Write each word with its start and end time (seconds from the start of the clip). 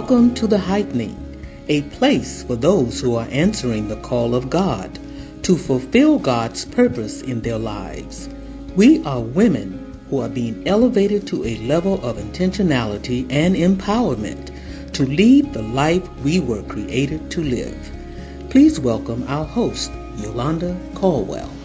Welcome 0.00 0.32
to 0.36 0.46
the 0.46 0.56
Heightening, 0.56 1.44
a 1.68 1.82
place 1.82 2.42
for 2.42 2.56
those 2.56 3.02
who 3.02 3.16
are 3.16 3.28
answering 3.30 3.88
the 3.88 4.00
call 4.00 4.34
of 4.34 4.48
God 4.48 4.98
to 5.42 5.58
fulfill 5.58 6.18
God's 6.18 6.64
purpose 6.64 7.20
in 7.20 7.42
their 7.42 7.58
lives. 7.58 8.26
We 8.74 9.04
are 9.04 9.20
women 9.20 10.00
who 10.08 10.20
are 10.20 10.30
being 10.30 10.66
elevated 10.66 11.26
to 11.26 11.44
a 11.44 11.58
level 11.58 12.02
of 12.02 12.16
intentionality 12.16 13.30
and 13.30 13.54
empowerment 13.54 14.92
to 14.94 15.04
lead 15.04 15.52
the 15.52 15.62
life 15.62 16.08
we 16.24 16.40
were 16.40 16.62
created 16.62 17.30
to 17.32 17.42
live. 17.42 17.92
Please 18.48 18.80
welcome 18.80 19.26
our 19.28 19.44
host, 19.44 19.92
Yolanda 20.16 20.80
Caldwell. 20.94 21.59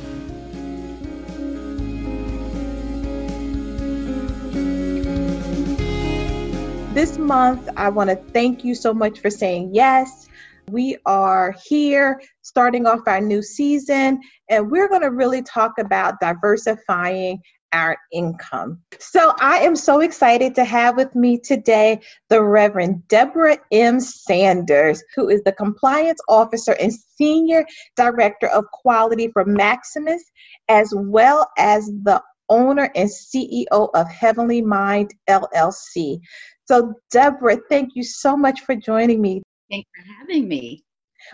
This 6.95 7.17
month, 7.17 7.67
I 7.76 7.90
want 7.90 8.09
to 8.09 8.16
thank 8.16 8.63
you 8.63 8.73
so 8.73 8.94
much 8.94 9.20
for 9.20 9.30
saying 9.30 9.72
yes. 9.73 10.30
We 10.72 10.95
are 11.05 11.53
here 11.66 12.22
starting 12.41 12.86
off 12.88 13.02
our 13.05 13.20
new 13.20 13.41
season, 13.41 14.22
and 14.49 14.72
we're 14.72 14.88
going 14.88 15.02
to 15.02 15.12
really 15.12 15.41
talk 15.41 15.73
about 15.77 16.22
diversifying 16.22 17.41
our 17.73 17.98
income. 18.13 18.80
So 18.98 19.34
I 19.41 19.58
am 19.58 19.76
so 19.76 20.00
excited 20.00 20.55
to 20.55 20.63
have 20.63 20.95
with 20.95 21.13
me 21.16 21.38
today 21.38 22.00
the 22.30 22.42
Reverend 22.42 23.05
Debra 23.09 23.58
M. 23.73 24.00
Sanders, 24.00 25.03
who 25.17 25.27
is 25.27 25.44
the 25.44 25.52
Compliance 25.52 26.22
Officer 26.30 26.77
and 26.80 26.94
Senior 26.94 27.66
Director 27.98 28.48
of 28.48 28.64
Quality 28.72 29.27
for 29.33 29.44
Maximus, 29.44 30.23
as 30.70 30.94
well 30.95 31.45
as 31.58 31.88
the 31.88 32.23
owner 32.50 32.89
and 32.95 33.09
CEO 33.09 33.89
of 33.94 34.08
Heavenly 34.09 34.61
Mind 34.61 35.14
LLC. 35.27 36.20
So, 36.66 36.94
Debra, 37.11 37.58
thank 37.69 37.95
you 37.95 38.03
so 38.03 38.35
much 38.35 38.61
for 38.61 38.75
joining 38.75 39.21
me. 39.21 39.41
Thanks 39.69 39.89
for 39.95 40.03
having 40.19 40.47
me. 40.47 40.83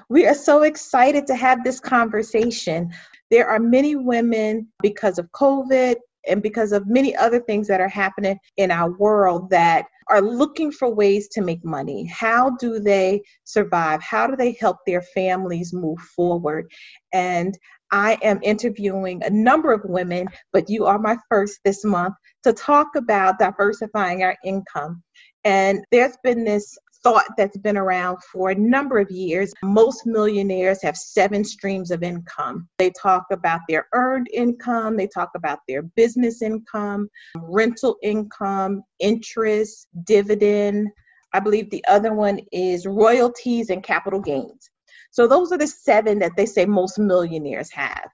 We 0.10 0.26
are 0.28 0.36
so 0.36 0.64
excited 0.64 1.28
to 1.28 1.36
have 1.36 1.64
this 1.64 1.80
conversation. 1.80 2.92
There 3.30 3.48
are 3.48 3.60
many 3.60 3.96
women, 3.96 4.68
because 4.82 5.18
of 5.20 5.30
COVID 5.32 5.96
and 6.28 6.44
because 6.44 6.72
of 6.72 6.88
many 6.88 7.16
other 7.16 7.40
things 7.40 7.68
that 7.68 7.82
are 7.82 7.90
happening 7.90 8.38
in 8.58 8.72
our 8.72 8.92
world, 8.92 9.50
that 9.50 9.86
are 10.10 10.22
looking 10.22 10.72
for 10.72 10.94
ways 10.94 11.28
to 11.30 11.42
make 11.42 11.64
money. 11.64 12.06
How 12.06 12.52
do 12.58 12.80
they 12.80 13.22
survive? 13.46 14.02
How 14.02 14.28
do 14.28 14.36
they 14.36 14.52
help 14.60 14.78
their 14.86 15.02
families 15.02 15.74
move 15.74 16.00
forward? 16.00 16.70
And 17.14 17.58
I 17.92 18.18
am 18.22 18.40
interviewing 18.42 19.24
a 19.24 19.30
number 19.30 19.74
of 19.74 19.82
women, 19.86 20.28
but 20.54 20.70
you 20.70 20.86
are 20.86 21.00
my 21.00 21.18
first 21.30 21.60
this 21.64 21.84
month 21.84 22.16
to 22.44 22.54
talk 22.54 22.96
about 22.96 23.40
diversifying 23.40 24.24
our 24.24 24.36
income. 24.44 25.04
And 25.44 25.84
there's 25.92 26.18
been 26.24 26.44
this 26.44 26.78
thought 27.04 27.26
that's 27.38 27.58
been 27.58 27.78
around 27.78 28.18
for 28.32 28.52
a 28.52 28.56
number 28.56 29.00
of 29.00 29.10
years. 29.10 29.54
Most 29.64 30.06
millionaires 30.06 30.82
have 30.84 30.96
seven 30.96 31.44
streams 31.44 31.92
of 31.92 32.04
income. 32.04 32.68
They 32.78 32.92
talk 32.92 33.26
about 33.32 33.62
their 33.68 33.88
earned 33.94 34.28
income, 34.34 34.98
they 34.98 35.08
talk 35.08 35.32
about 35.36 35.60
their 35.68 35.82
business 35.82 36.42
income, 36.42 37.10
rental 37.36 37.98
income, 38.04 38.84
interest, 39.00 39.88
dividend. 40.04 40.90
I 41.34 41.40
believe 41.40 41.70
the 41.70 41.84
other 41.88 42.14
one 42.14 42.42
is 42.52 42.86
royalties 42.86 43.70
and 43.70 43.82
capital 43.82 44.20
gains. 44.20 44.70
So 45.12 45.28
those 45.28 45.52
are 45.52 45.58
the 45.58 45.68
seven 45.68 46.20
that 46.20 46.36
they 46.36 46.46
say 46.46 46.66
most 46.66 46.98
millionaires 47.00 47.72
have. 47.72 48.10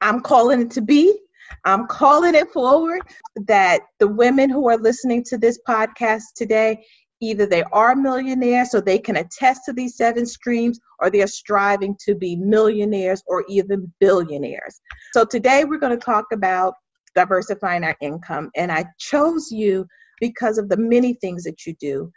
I'm 0.00 0.20
calling 0.20 0.62
it 0.62 0.70
to 0.72 0.82
be 0.82 1.18
I'm 1.64 1.86
calling 1.86 2.34
it 2.34 2.50
forward 2.50 3.02
that 3.46 3.80
the 3.98 4.08
women 4.08 4.50
who 4.50 4.68
are 4.68 4.76
listening 4.76 5.24
to 5.24 5.38
this 5.38 5.58
podcast 5.68 6.22
today, 6.34 6.84
either 7.20 7.46
they 7.46 7.62
are 7.72 7.94
millionaires 7.94 8.70
so 8.70 8.80
they 8.80 8.98
can 8.98 9.16
attest 9.16 9.62
to 9.66 9.72
these 9.72 9.96
seven 9.96 10.26
streams, 10.26 10.78
or 10.98 11.10
they 11.10 11.22
are 11.22 11.28
striving 11.28 11.96
to 12.04 12.14
be 12.14 12.36
millionaires 12.36 13.22
or 13.26 13.44
even 13.48 13.92
billionaires. 14.00 14.80
So 15.12 15.24
today 15.24 15.64
we're 15.64 15.78
going 15.78 15.98
to 15.98 16.04
talk 16.04 16.26
about 16.32 16.74
diversifying 17.14 17.84
our 17.84 17.96
income. 18.00 18.50
And 18.56 18.70
I 18.70 18.84
chose 18.98 19.50
you 19.50 19.86
because 20.20 20.58
of 20.58 20.68
the 20.68 20.76
many 20.76 21.14
things 21.14 21.44
that 21.44 21.66
you 21.66 21.74
do. 21.80 22.10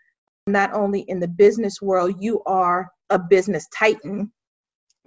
Not 0.51 0.73
only 0.73 1.01
in 1.01 1.19
the 1.19 1.27
business 1.27 1.81
world, 1.81 2.15
you 2.19 2.41
are 2.45 2.89
a 3.09 3.19
business 3.19 3.67
titan, 3.77 4.31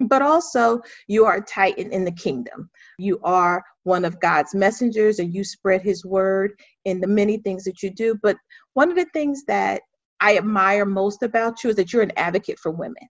but 0.00 0.22
also 0.22 0.80
you 1.06 1.24
are 1.24 1.36
a 1.36 1.44
titan 1.44 1.92
in 1.92 2.04
the 2.04 2.12
kingdom. 2.12 2.70
You 2.98 3.20
are 3.22 3.62
one 3.84 4.04
of 4.04 4.20
God's 4.20 4.54
messengers 4.54 5.18
and 5.18 5.34
you 5.34 5.44
spread 5.44 5.82
his 5.82 6.04
word 6.04 6.52
in 6.84 7.00
the 7.00 7.06
many 7.06 7.38
things 7.38 7.64
that 7.64 7.82
you 7.82 7.90
do. 7.90 8.18
But 8.22 8.36
one 8.74 8.90
of 8.90 8.96
the 8.96 9.06
things 9.12 9.44
that 9.46 9.82
I 10.20 10.36
admire 10.36 10.84
most 10.84 11.22
about 11.22 11.62
you 11.62 11.70
is 11.70 11.76
that 11.76 11.92
you're 11.92 12.02
an 12.02 12.16
advocate 12.16 12.58
for 12.58 12.70
women. 12.70 13.08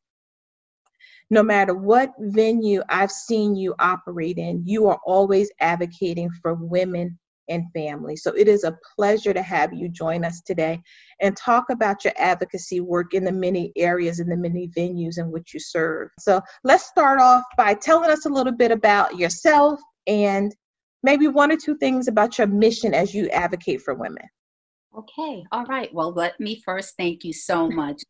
No 1.31 1.43
matter 1.43 1.75
what 1.75 2.13
venue 2.19 2.83
I've 2.89 3.11
seen 3.11 3.55
you 3.55 3.75
operate 3.79 4.39
in, 4.39 4.63
you 4.67 4.87
are 4.89 5.01
always 5.07 5.51
advocating 5.61 6.31
for 6.43 6.55
women 6.55 7.19
and 7.49 7.65
family. 7.75 8.17
So 8.17 8.33
it 8.37 8.49
is 8.49 8.65
a 8.65 8.79
pleasure 8.97 9.33
to 9.33 9.43
have 9.43 9.73
you 9.73 9.89
join 9.89 10.25
us 10.25 10.41
today 10.41 10.81
and 11.21 11.37
talk 11.37 11.71
about 11.71 12.05
your 12.05 12.15
advocacy 12.17 12.81
work 12.81 13.15
in 13.15 13.25
the 13.25 13.33
many 13.33 13.73
areas 13.77 14.21
and 14.21 14.31
the 14.31 14.37
many 14.37 14.69
venues 14.77 15.19
in 15.19 15.31
which 15.31 15.55
you 15.55 15.61
serve. 15.61 16.09
So 16.19 16.41
let's 16.65 16.87
start 16.87 17.21
off 17.21 17.45
by 17.57 17.75
telling 17.75 18.11
us 18.11 18.27
a 18.27 18.31
little 18.31 18.53
bit 18.53 18.71
about 18.71 19.17
yourself 19.17 19.81
and 20.07 20.55
maybe 21.03 21.29
one 21.29 21.53
or 21.53 21.57
two 21.57 21.77
things 21.77 22.09
about 22.09 22.39
your 22.39 22.47
mission 22.47 22.95
as 22.95 23.15
you 23.15 23.29
advocate 23.29 23.83
for 23.83 23.95
women. 23.95 24.25
Okay, 24.97 25.45
all 25.51 25.65
right. 25.65 25.93
Well, 25.95 26.13
let 26.13 26.39
me 26.39 26.61
first 26.65 26.95
thank 26.99 27.25
you 27.25 27.33
so 27.33 27.69
much 27.71 28.03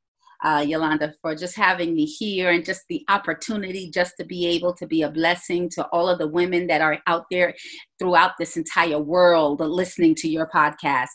uh, 0.42 0.64
Yolanda, 0.66 1.14
for 1.22 1.34
just 1.34 1.56
having 1.56 1.94
me 1.94 2.04
here 2.04 2.50
and 2.50 2.64
just 2.64 2.82
the 2.88 3.04
opportunity 3.08 3.90
just 3.90 4.14
to 4.18 4.24
be 4.24 4.46
able 4.46 4.74
to 4.74 4.86
be 4.86 5.02
a 5.02 5.10
blessing 5.10 5.68
to 5.70 5.86
all 5.86 6.08
of 6.08 6.18
the 6.18 6.26
women 6.26 6.66
that 6.66 6.80
are 6.80 6.98
out 7.06 7.26
there 7.30 7.54
throughout 7.98 8.32
this 8.38 8.56
entire 8.56 8.98
world 8.98 9.60
listening 9.60 10.14
to 10.16 10.28
your 10.28 10.48
podcast. 10.52 11.06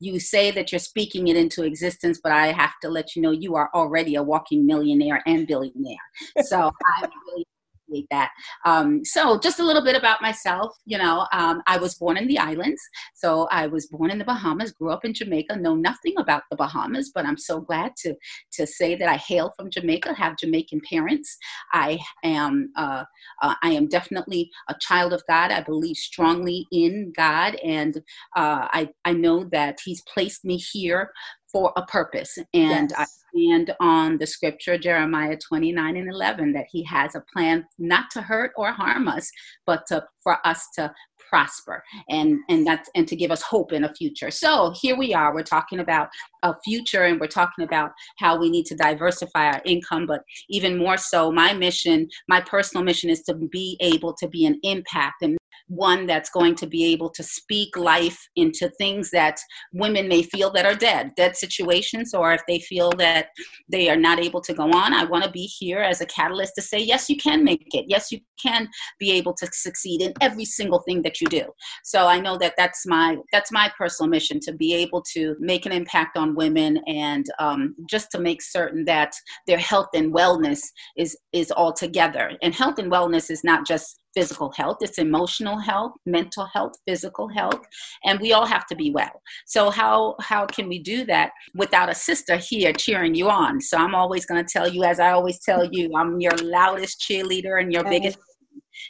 You 0.00 0.20
say 0.20 0.50
that 0.50 0.72
you're 0.72 0.78
speaking 0.78 1.28
it 1.28 1.36
into 1.36 1.64
existence, 1.64 2.20
but 2.22 2.32
I 2.32 2.48
have 2.52 2.74
to 2.82 2.88
let 2.88 3.16
you 3.16 3.22
know 3.22 3.30
you 3.30 3.54
are 3.56 3.70
already 3.74 4.16
a 4.16 4.22
walking 4.22 4.66
millionaire 4.66 5.22
and 5.26 5.46
billionaire. 5.46 5.96
So 6.44 6.70
I'm 6.96 7.10
really 7.26 7.46
appreciate 7.84 8.06
that. 8.10 8.30
Um, 8.64 9.04
so, 9.04 9.38
just 9.38 9.60
a 9.60 9.64
little 9.64 9.84
bit 9.84 9.96
about 9.96 10.22
myself. 10.22 10.76
You 10.84 10.98
know, 10.98 11.26
um, 11.32 11.62
I 11.66 11.78
was 11.78 11.94
born 11.94 12.16
in 12.16 12.26
the 12.26 12.38
islands. 12.38 12.80
So, 13.14 13.48
I 13.50 13.66
was 13.66 13.86
born 13.86 14.10
in 14.10 14.18
the 14.18 14.24
Bahamas, 14.24 14.72
grew 14.72 14.90
up 14.90 15.04
in 15.04 15.14
Jamaica, 15.14 15.56
know 15.56 15.74
nothing 15.74 16.14
about 16.18 16.42
the 16.50 16.56
Bahamas, 16.56 17.12
but 17.14 17.26
I'm 17.26 17.38
so 17.38 17.60
glad 17.60 17.92
to, 17.98 18.14
to 18.54 18.66
say 18.66 18.94
that 18.96 19.08
I 19.08 19.16
hail 19.16 19.52
from 19.56 19.70
Jamaica, 19.70 20.14
have 20.14 20.36
Jamaican 20.36 20.80
parents. 20.88 21.36
I 21.72 21.98
am, 22.22 22.70
uh, 22.76 23.04
uh, 23.42 23.54
I 23.62 23.70
am 23.70 23.88
definitely 23.88 24.50
a 24.68 24.74
child 24.80 25.12
of 25.12 25.22
God. 25.28 25.50
I 25.50 25.60
believe 25.60 25.96
strongly 25.96 26.66
in 26.72 27.12
God, 27.16 27.56
and 27.56 27.96
uh, 28.36 28.68
I, 28.72 28.90
I 29.04 29.12
know 29.12 29.44
that 29.52 29.78
He's 29.84 30.02
placed 30.02 30.44
me 30.44 30.56
here 30.56 31.10
for 31.54 31.72
a 31.76 31.86
purpose. 31.86 32.36
And 32.52 32.90
yes. 32.90 32.92
I 32.98 33.06
stand 33.30 33.74
on 33.78 34.18
the 34.18 34.26
scripture, 34.26 34.76
Jeremiah 34.76 35.38
29 35.38 35.96
and 35.96 36.10
11, 36.10 36.52
that 36.52 36.66
he 36.70 36.82
has 36.82 37.14
a 37.14 37.22
plan 37.32 37.64
not 37.78 38.10
to 38.10 38.20
hurt 38.20 38.50
or 38.56 38.72
harm 38.72 39.06
us, 39.06 39.30
but 39.64 39.86
to, 39.86 40.04
for 40.22 40.44
us 40.44 40.66
to 40.74 40.92
prosper 41.30 41.82
and 42.10 42.38
and 42.48 42.66
that's 42.66 42.90
and 42.94 43.08
to 43.08 43.16
give 43.16 43.30
us 43.30 43.40
hope 43.42 43.72
in 43.72 43.84
a 43.84 43.94
future 43.94 44.30
so 44.30 44.72
here 44.80 44.94
we 44.96 45.14
are 45.14 45.34
we're 45.34 45.42
talking 45.42 45.80
about 45.80 46.08
a 46.42 46.54
future 46.62 47.04
and 47.04 47.18
we're 47.18 47.26
talking 47.26 47.64
about 47.64 47.92
how 48.18 48.38
we 48.38 48.50
need 48.50 48.66
to 48.66 48.76
diversify 48.76 49.46
our 49.46 49.62
income 49.64 50.06
but 50.06 50.22
even 50.50 50.76
more 50.76 50.98
so 50.98 51.32
my 51.32 51.52
mission 51.54 52.06
my 52.28 52.40
personal 52.40 52.84
mission 52.84 53.08
is 53.08 53.22
to 53.22 53.34
be 53.34 53.76
able 53.80 54.12
to 54.12 54.28
be 54.28 54.44
an 54.44 54.60
impact 54.62 55.22
and 55.22 55.36
one 55.68 56.06
that's 56.06 56.30
going 56.30 56.54
to 56.56 56.66
be 56.66 56.84
able 56.92 57.10
to 57.10 57.22
speak 57.22 57.76
life 57.76 58.18
into 58.36 58.68
things 58.70 59.10
that 59.10 59.38
women 59.72 60.08
may 60.08 60.22
feel 60.22 60.50
that 60.52 60.66
are 60.66 60.74
dead, 60.74 61.12
dead 61.16 61.36
situations, 61.36 62.14
or 62.14 62.32
if 62.32 62.42
they 62.46 62.58
feel 62.60 62.90
that 62.92 63.28
they 63.70 63.88
are 63.88 63.96
not 63.96 64.20
able 64.20 64.40
to 64.40 64.54
go 64.54 64.64
on. 64.64 64.92
I 64.92 65.04
want 65.04 65.24
to 65.24 65.30
be 65.30 65.46
here 65.46 65.80
as 65.80 66.00
a 66.00 66.06
catalyst 66.06 66.54
to 66.56 66.62
say, 66.62 66.78
yes, 66.78 67.08
you 67.08 67.16
can 67.16 67.44
make 67.44 67.66
it. 67.74 67.86
Yes, 67.88 68.12
you 68.12 68.20
can 68.40 68.68
be 68.98 69.10
able 69.12 69.34
to 69.34 69.48
succeed 69.52 70.02
in 70.02 70.12
every 70.20 70.44
single 70.44 70.80
thing 70.80 71.02
that 71.02 71.20
you 71.20 71.26
do. 71.28 71.44
So 71.82 72.06
I 72.06 72.20
know 72.20 72.36
that 72.38 72.54
that's 72.56 72.86
my 72.86 73.16
that's 73.32 73.52
my 73.52 73.70
personal 73.76 74.10
mission 74.10 74.40
to 74.40 74.52
be 74.52 74.74
able 74.74 75.02
to 75.14 75.36
make 75.38 75.66
an 75.66 75.72
impact 75.72 76.16
on 76.16 76.34
women 76.34 76.78
and 76.86 77.26
um, 77.38 77.74
just 77.88 78.10
to 78.12 78.20
make 78.20 78.42
certain 78.42 78.84
that 78.86 79.14
their 79.46 79.58
health 79.58 79.88
and 79.94 80.14
wellness 80.14 80.60
is 80.96 81.16
is 81.32 81.50
all 81.50 81.72
together. 81.72 82.32
And 82.42 82.54
health 82.54 82.78
and 82.78 82.90
wellness 82.90 83.30
is 83.30 83.44
not 83.44 83.66
just 83.66 84.00
physical 84.14 84.52
health, 84.56 84.78
it's 84.80 84.98
emotional 84.98 85.58
health, 85.58 85.92
mental 86.06 86.46
health, 86.52 86.72
physical 86.86 87.28
health, 87.28 87.60
and 88.04 88.20
we 88.20 88.32
all 88.32 88.46
have 88.46 88.66
to 88.66 88.76
be 88.76 88.90
well. 88.90 89.22
So 89.46 89.70
how 89.70 90.16
how 90.20 90.46
can 90.46 90.68
we 90.68 90.78
do 90.78 91.04
that 91.06 91.30
without 91.54 91.90
a 91.90 91.94
sister 91.94 92.36
here 92.36 92.72
cheering 92.72 93.14
you 93.14 93.28
on? 93.28 93.60
So 93.60 93.76
I'm 93.76 93.94
always 93.94 94.26
going 94.26 94.44
to 94.44 94.50
tell 94.50 94.68
you 94.68 94.84
as 94.84 95.00
I 95.00 95.10
always 95.12 95.38
tell 95.40 95.68
you, 95.70 95.90
I'm 95.96 96.20
your 96.20 96.36
loudest 96.42 97.00
cheerleader 97.00 97.60
and 97.60 97.72
your 97.72 97.84
biggest 97.84 98.18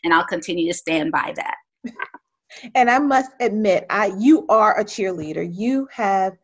and 0.03 0.13
I'll 0.13 0.27
continue 0.27 0.71
to 0.71 0.77
stand 0.77 1.13
by 1.13 1.35
that. 1.37 1.57
and 2.75 2.91
I 2.91 2.99
must 2.99 3.31
admit, 3.41 3.87
I 3.91 4.13
you 4.19 4.47
are 4.49 4.79
a 4.79 4.85
cheerleader. 4.85 5.49
You 5.51 5.89
have 5.93 6.35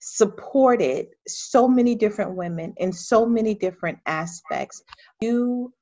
supported 0.00 1.06
so 1.28 1.68
many 1.68 1.94
different 1.94 2.34
women 2.34 2.72
in 2.78 2.92
so 2.92 3.26
many 3.26 3.54
different 3.54 3.98
aspects. 4.06 4.82
You 5.20 5.72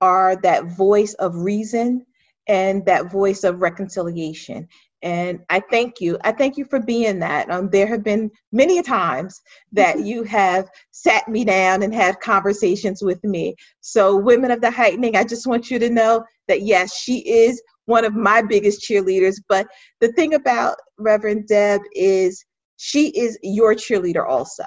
are 0.00 0.36
that 0.36 0.64
voice 0.76 1.14
of 1.14 1.34
reason 1.36 2.04
and 2.46 2.84
that 2.86 3.10
voice 3.10 3.44
of 3.44 3.60
reconciliation. 3.60 4.66
And 5.02 5.40
I 5.48 5.60
thank 5.60 6.00
you. 6.00 6.18
I 6.24 6.32
thank 6.32 6.56
you 6.56 6.64
for 6.64 6.80
being 6.80 7.20
that. 7.20 7.48
Um, 7.50 7.70
there 7.70 7.86
have 7.86 8.02
been 8.02 8.30
many 8.50 8.82
times 8.82 9.40
that 9.72 10.00
you 10.04 10.24
have 10.24 10.68
sat 10.90 11.28
me 11.28 11.44
down 11.44 11.82
and 11.82 11.94
had 11.94 12.20
conversations 12.20 13.02
with 13.02 13.22
me. 13.22 13.54
So, 13.80 14.16
Women 14.16 14.50
of 14.50 14.60
the 14.60 14.70
Heightening, 14.70 15.16
I 15.16 15.24
just 15.24 15.46
want 15.46 15.70
you 15.70 15.78
to 15.78 15.90
know 15.90 16.24
that 16.48 16.62
yes, 16.62 16.96
she 16.96 17.18
is 17.28 17.62
one 17.84 18.04
of 18.04 18.14
my 18.14 18.42
biggest 18.42 18.82
cheerleaders. 18.82 19.36
But 19.48 19.68
the 20.00 20.12
thing 20.12 20.34
about 20.34 20.76
Reverend 20.98 21.46
Deb 21.46 21.80
is 21.92 22.44
she 22.76 23.08
is 23.10 23.38
your 23.42 23.74
cheerleader 23.74 24.26
also. 24.26 24.64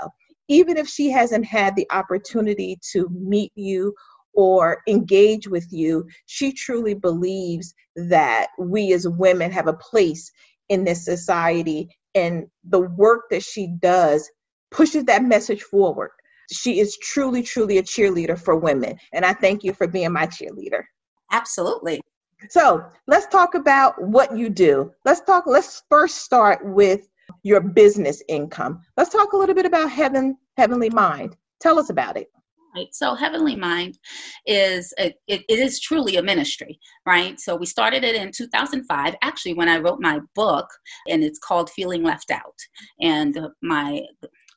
Even 0.47 0.77
if 0.77 0.87
she 0.87 1.09
hasn't 1.09 1.45
had 1.45 1.75
the 1.75 1.87
opportunity 1.91 2.77
to 2.91 3.07
meet 3.09 3.51
you 3.55 3.93
or 4.33 4.81
engage 4.87 5.47
with 5.47 5.67
you, 5.71 6.07
she 6.25 6.51
truly 6.51 6.93
believes 6.93 7.73
that 7.95 8.47
we 8.57 8.93
as 8.93 9.07
women 9.07 9.51
have 9.51 9.67
a 9.67 9.73
place 9.73 10.31
in 10.69 10.83
this 10.83 11.03
society 11.03 11.89
and 12.15 12.47
the 12.63 12.79
work 12.79 13.23
that 13.29 13.43
she 13.43 13.67
does 13.79 14.29
pushes 14.71 15.03
that 15.05 15.23
message 15.23 15.61
forward. 15.63 16.11
She 16.51 16.79
is 16.79 16.97
truly, 16.97 17.43
truly 17.43 17.77
a 17.77 17.83
cheerleader 17.83 18.39
for 18.39 18.55
women. 18.55 18.97
And 19.13 19.25
I 19.25 19.33
thank 19.33 19.63
you 19.63 19.73
for 19.73 19.87
being 19.87 20.11
my 20.11 20.27
cheerleader. 20.27 20.83
Absolutely. 21.31 22.01
So 22.49 22.83
let's 23.07 23.27
talk 23.27 23.53
about 23.55 24.01
what 24.01 24.35
you 24.35 24.49
do. 24.49 24.91
Let's 25.05 25.21
talk, 25.21 25.45
let's 25.45 25.83
first 25.89 26.19
start 26.19 26.59
with 26.63 27.07
your 27.43 27.61
business 27.61 28.21
income. 28.27 28.81
Let's 28.97 29.11
talk 29.11 29.33
a 29.33 29.37
little 29.37 29.55
bit 29.55 29.65
about 29.65 29.91
Heaven, 29.91 30.37
Heavenly 30.57 30.89
Mind. 30.89 31.35
Tell 31.59 31.79
us 31.79 31.89
about 31.89 32.17
it. 32.17 32.27
Right. 32.73 32.87
So 32.93 33.15
Heavenly 33.15 33.57
Mind 33.57 33.97
is 34.45 34.93
it, 34.97 35.15
it 35.27 35.43
is 35.49 35.81
truly 35.81 36.15
a 36.15 36.23
ministry, 36.23 36.79
right? 37.05 37.37
So 37.37 37.57
we 37.57 37.65
started 37.65 38.05
it 38.05 38.15
in 38.15 38.31
2005, 38.31 39.15
actually 39.21 39.53
when 39.55 39.67
I 39.67 39.79
wrote 39.79 39.99
my 39.99 40.21
book, 40.35 40.69
and 41.09 41.21
it's 41.21 41.39
called 41.39 41.69
Feeling 41.69 42.01
Left 42.01 42.31
Out. 42.31 42.55
And 43.01 43.37
uh, 43.37 43.49
my 43.61 44.01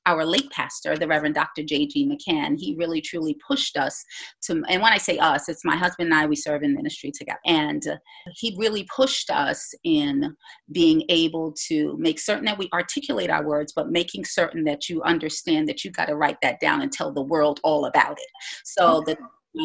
our 0.06 0.24
late 0.24 0.50
pastor, 0.50 0.96
the 0.96 1.06
Reverend 1.06 1.34
Dr. 1.34 1.62
J.G. 1.62 2.06
McCann, 2.06 2.58
he 2.58 2.74
really 2.78 3.00
truly 3.00 3.36
pushed 3.46 3.76
us 3.76 4.04
to, 4.42 4.62
and 4.68 4.82
when 4.82 4.92
I 4.92 4.98
say 4.98 5.18
us, 5.18 5.48
it's 5.48 5.64
my 5.64 5.76
husband 5.76 6.12
and 6.12 6.14
I, 6.14 6.26
we 6.26 6.36
serve 6.36 6.62
in 6.62 6.74
ministry 6.74 7.10
together. 7.10 7.38
And 7.46 7.82
he 8.34 8.54
really 8.58 8.86
pushed 8.94 9.30
us 9.30 9.72
in 9.84 10.36
being 10.72 11.04
able 11.08 11.54
to 11.68 11.96
make 11.98 12.18
certain 12.18 12.44
that 12.46 12.58
we 12.58 12.68
articulate 12.72 13.30
our 13.30 13.44
words, 13.44 13.72
but 13.74 13.90
making 13.90 14.24
certain 14.24 14.64
that 14.64 14.88
you 14.88 15.02
understand 15.02 15.68
that 15.68 15.84
you 15.84 15.90
got 15.90 16.06
to 16.06 16.16
write 16.16 16.38
that 16.42 16.60
down 16.60 16.82
and 16.82 16.92
tell 16.92 17.12
the 17.12 17.22
world 17.22 17.60
all 17.64 17.86
about 17.86 18.18
it. 18.18 18.30
So 18.64 19.02
the 19.06 19.16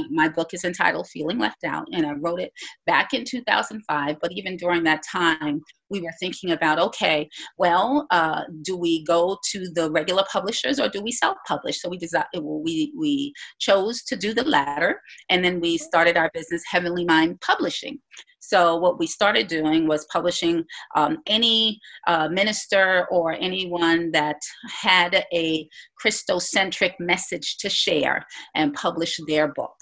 my 0.09 0.29
book 0.29 0.53
is 0.53 0.63
entitled 0.63 1.07
Feeling 1.07 1.39
Left 1.39 1.63
Out, 1.63 1.87
and 1.91 2.05
I 2.05 2.13
wrote 2.13 2.39
it 2.39 2.51
back 2.85 3.13
in 3.13 3.25
2005. 3.25 4.17
But 4.21 4.31
even 4.31 4.57
during 4.57 4.83
that 4.83 5.03
time, 5.09 5.61
we 5.89 6.01
were 6.01 6.13
thinking 6.19 6.51
about 6.51 6.79
okay, 6.79 7.27
well, 7.57 8.07
uh, 8.11 8.43
do 8.61 8.77
we 8.77 9.03
go 9.05 9.37
to 9.51 9.69
the 9.73 9.91
regular 9.91 10.23
publishers 10.31 10.79
or 10.79 10.89
do 10.89 11.01
we 11.01 11.11
self 11.11 11.37
publish? 11.47 11.81
So 11.81 11.89
we, 11.89 11.97
desi- 11.97 12.25
we, 12.41 12.93
we 12.97 13.33
chose 13.59 14.03
to 14.03 14.15
do 14.15 14.33
the 14.33 14.43
latter, 14.43 15.01
and 15.29 15.43
then 15.43 15.59
we 15.59 15.77
started 15.77 16.17
our 16.17 16.29
business, 16.33 16.63
Heavenly 16.69 17.05
Mind 17.05 17.39
Publishing. 17.41 17.99
So 18.39 18.77
what 18.77 18.99
we 18.99 19.07
started 19.07 19.47
doing 19.47 19.87
was 19.87 20.05
publishing 20.11 20.63
um, 20.95 21.19
any 21.27 21.79
uh, 22.07 22.29
minister 22.29 23.07
or 23.11 23.33
anyone 23.33 24.11
that 24.11 24.37
had 24.81 25.25
a 25.33 25.67
Christocentric 26.03 26.93
message 26.99 27.57
to 27.57 27.69
share 27.69 28.25
and 28.55 28.73
publish 28.73 29.19
their 29.27 29.49
book 29.53 29.75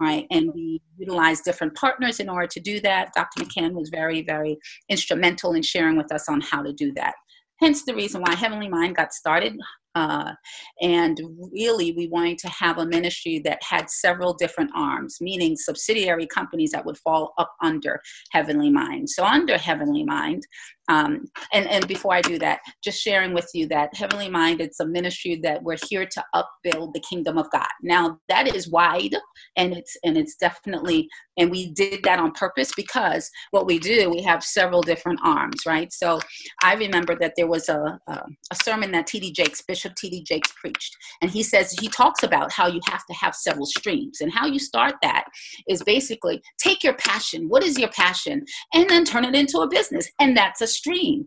right? 0.00 0.26
And 0.30 0.52
we 0.54 0.80
utilized 0.96 1.44
different 1.44 1.74
partners 1.74 2.20
in 2.20 2.28
order 2.28 2.46
to 2.46 2.60
do 2.60 2.80
that. 2.80 3.12
Dr. 3.14 3.42
McCann 3.42 3.72
was 3.72 3.88
very, 3.88 4.22
very 4.22 4.58
instrumental 4.88 5.54
in 5.54 5.62
sharing 5.62 5.96
with 5.96 6.12
us 6.12 6.28
on 6.28 6.40
how 6.40 6.62
to 6.62 6.72
do 6.72 6.92
that. 6.94 7.14
Hence 7.60 7.84
the 7.84 7.94
reason 7.94 8.22
why 8.22 8.34
Heavenly 8.36 8.68
Mind 8.68 8.94
got 8.94 9.12
started. 9.12 9.58
Uh, 9.98 10.32
and 10.80 11.20
really, 11.52 11.90
we 11.92 12.06
wanted 12.06 12.38
to 12.38 12.48
have 12.48 12.78
a 12.78 12.86
ministry 12.86 13.40
that 13.44 13.60
had 13.68 13.90
several 13.90 14.32
different 14.32 14.70
arms, 14.76 15.16
meaning 15.20 15.56
subsidiary 15.56 16.26
companies 16.26 16.70
that 16.70 16.86
would 16.86 16.96
fall 16.98 17.34
up 17.36 17.52
under 17.60 18.00
Heavenly 18.30 18.70
Mind. 18.70 19.10
So, 19.10 19.24
under 19.24 19.58
Heavenly 19.58 20.04
Mind, 20.04 20.46
um, 20.88 21.26
and, 21.52 21.68
and 21.68 21.86
before 21.86 22.14
I 22.14 22.22
do 22.22 22.38
that, 22.38 22.60
just 22.82 23.00
sharing 23.00 23.34
with 23.34 23.48
you 23.54 23.68
that 23.68 23.94
Heavenly 23.94 24.28
Mind, 24.28 24.60
it's 24.60 24.80
a 24.80 24.86
ministry 24.86 25.38
that 25.42 25.62
we're 25.62 25.76
here 25.88 26.06
to 26.06 26.24
upbuild 26.34 26.94
the 26.94 27.00
kingdom 27.00 27.38
of 27.38 27.50
God. 27.50 27.68
Now 27.82 28.18
that 28.28 28.54
is 28.54 28.70
wide 28.70 29.14
and 29.56 29.74
it's 29.74 29.96
and 30.04 30.16
it's 30.16 30.36
definitely 30.36 31.08
and 31.38 31.50
we 31.50 31.70
did 31.70 32.02
that 32.02 32.18
on 32.18 32.32
purpose 32.32 32.72
because 32.76 33.30
what 33.52 33.66
we 33.66 33.78
do, 33.78 34.10
we 34.10 34.22
have 34.22 34.42
several 34.42 34.82
different 34.82 35.20
arms, 35.24 35.62
right? 35.66 35.92
So 35.92 36.18
I 36.64 36.74
remember 36.74 37.16
that 37.20 37.34
there 37.36 37.46
was 37.46 37.68
a, 37.68 37.98
a, 38.08 38.22
a 38.50 38.56
sermon 38.64 38.90
that 38.92 39.06
T.D. 39.06 39.32
Jakes, 39.32 39.62
Bishop 39.62 39.94
T.D. 39.94 40.24
Jakes 40.24 40.52
preached, 40.60 40.96
and 41.22 41.30
he 41.30 41.44
says 41.44 41.70
he 41.72 41.88
talks 41.88 42.24
about 42.24 42.52
how 42.52 42.66
you 42.66 42.80
have 42.88 43.06
to 43.06 43.14
have 43.14 43.36
several 43.36 43.66
streams. 43.66 44.20
And 44.20 44.32
how 44.32 44.46
you 44.46 44.58
start 44.58 44.96
that 45.02 45.24
is 45.68 45.82
basically 45.84 46.42
take 46.58 46.82
your 46.82 46.94
passion. 46.94 47.48
What 47.48 47.62
is 47.62 47.78
your 47.78 47.90
passion? 47.90 48.44
And 48.74 48.90
then 48.90 49.04
turn 49.04 49.24
it 49.24 49.34
into 49.34 49.58
a 49.58 49.68
business. 49.68 50.10
And 50.18 50.36
that's 50.36 50.60
a 50.60 50.66
stream. 50.78 51.24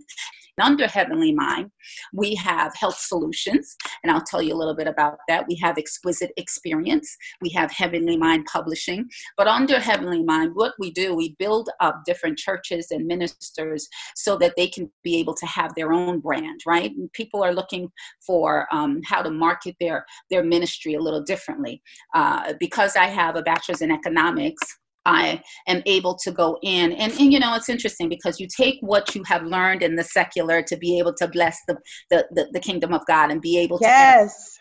Under 0.61 0.87
Heavenly 0.87 1.33
Mind, 1.33 1.71
we 2.13 2.35
have 2.35 2.75
health 2.75 2.97
solutions, 2.97 3.75
and 4.03 4.11
I'll 4.11 4.23
tell 4.23 4.41
you 4.41 4.53
a 4.53 4.59
little 4.61 4.75
bit 4.75 4.87
about 4.87 5.17
that. 5.27 5.45
We 5.47 5.55
have 5.55 5.77
exquisite 5.77 6.31
experience, 6.37 7.15
we 7.41 7.49
have 7.51 7.71
Heavenly 7.71 8.17
Mind 8.17 8.45
publishing. 8.51 9.09
But 9.37 9.47
under 9.47 9.79
Heavenly 9.79 10.23
Mind, 10.23 10.51
what 10.53 10.73
we 10.77 10.91
do, 10.91 11.15
we 11.15 11.35
build 11.39 11.69
up 11.79 12.01
different 12.05 12.37
churches 12.37 12.87
and 12.91 13.07
ministers 13.07 13.87
so 14.15 14.37
that 14.37 14.53
they 14.55 14.67
can 14.67 14.91
be 15.03 15.17
able 15.19 15.33
to 15.35 15.45
have 15.45 15.73
their 15.73 15.93
own 15.93 16.19
brand, 16.19 16.59
right? 16.67 16.91
And 16.91 17.11
people 17.13 17.43
are 17.43 17.53
looking 17.53 17.89
for 18.25 18.67
um, 18.71 19.01
how 19.05 19.21
to 19.21 19.31
market 19.31 19.75
their, 19.79 20.05
their 20.29 20.43
ministry 20.43 20.93
a 20.93 21.01
little 21.01 21.23
differently. 21.23 21.81
Uh, 22.13 22.53
because 22.59 22.95
I 22.95 23.07
have 23.07 23.35
a 23.35 23.41
bachelor's 23.41 23.81
in 23.81 23.91
economics, 23.91 24.61
I 25.05 25.41
am 25.67 25.81
able 25.85 26.15
to 26.23 26.31
go 26.31 26.57
in. 26.61 26.91
And, 26.93 27.11
and, 27.13 27.33
you 27.33 27.39
know, 27.39 27.55
it's 27.55 27.69
interesting 27.69 28.09
because 28.09 28.39
you 28.39 28.47
take 28.55 28.77
what 28.81 29.15
you 29.15 29.23
have 29.25 29.43
learned 29.43 29.83
in 29.83 29.95
the 29.95 30.03
secular 30.03 30.61
to 30.63 30.77
be 30.77 30.99
able 30.99 31.13
to 31.15 31.27
bless 31.27 31.57
the, 31.67 31.77
the, 32.09 32.27
the, 32.31 32.47
the 32.53 32.59
kingdom 32.59 32.93
of 32.93 33.05
God 33.07 33.31
and 33.31 33.41
be 33.41 33.57
able 33.57 33.79
to. 33.79 33.85
Yes. 33.85 34.59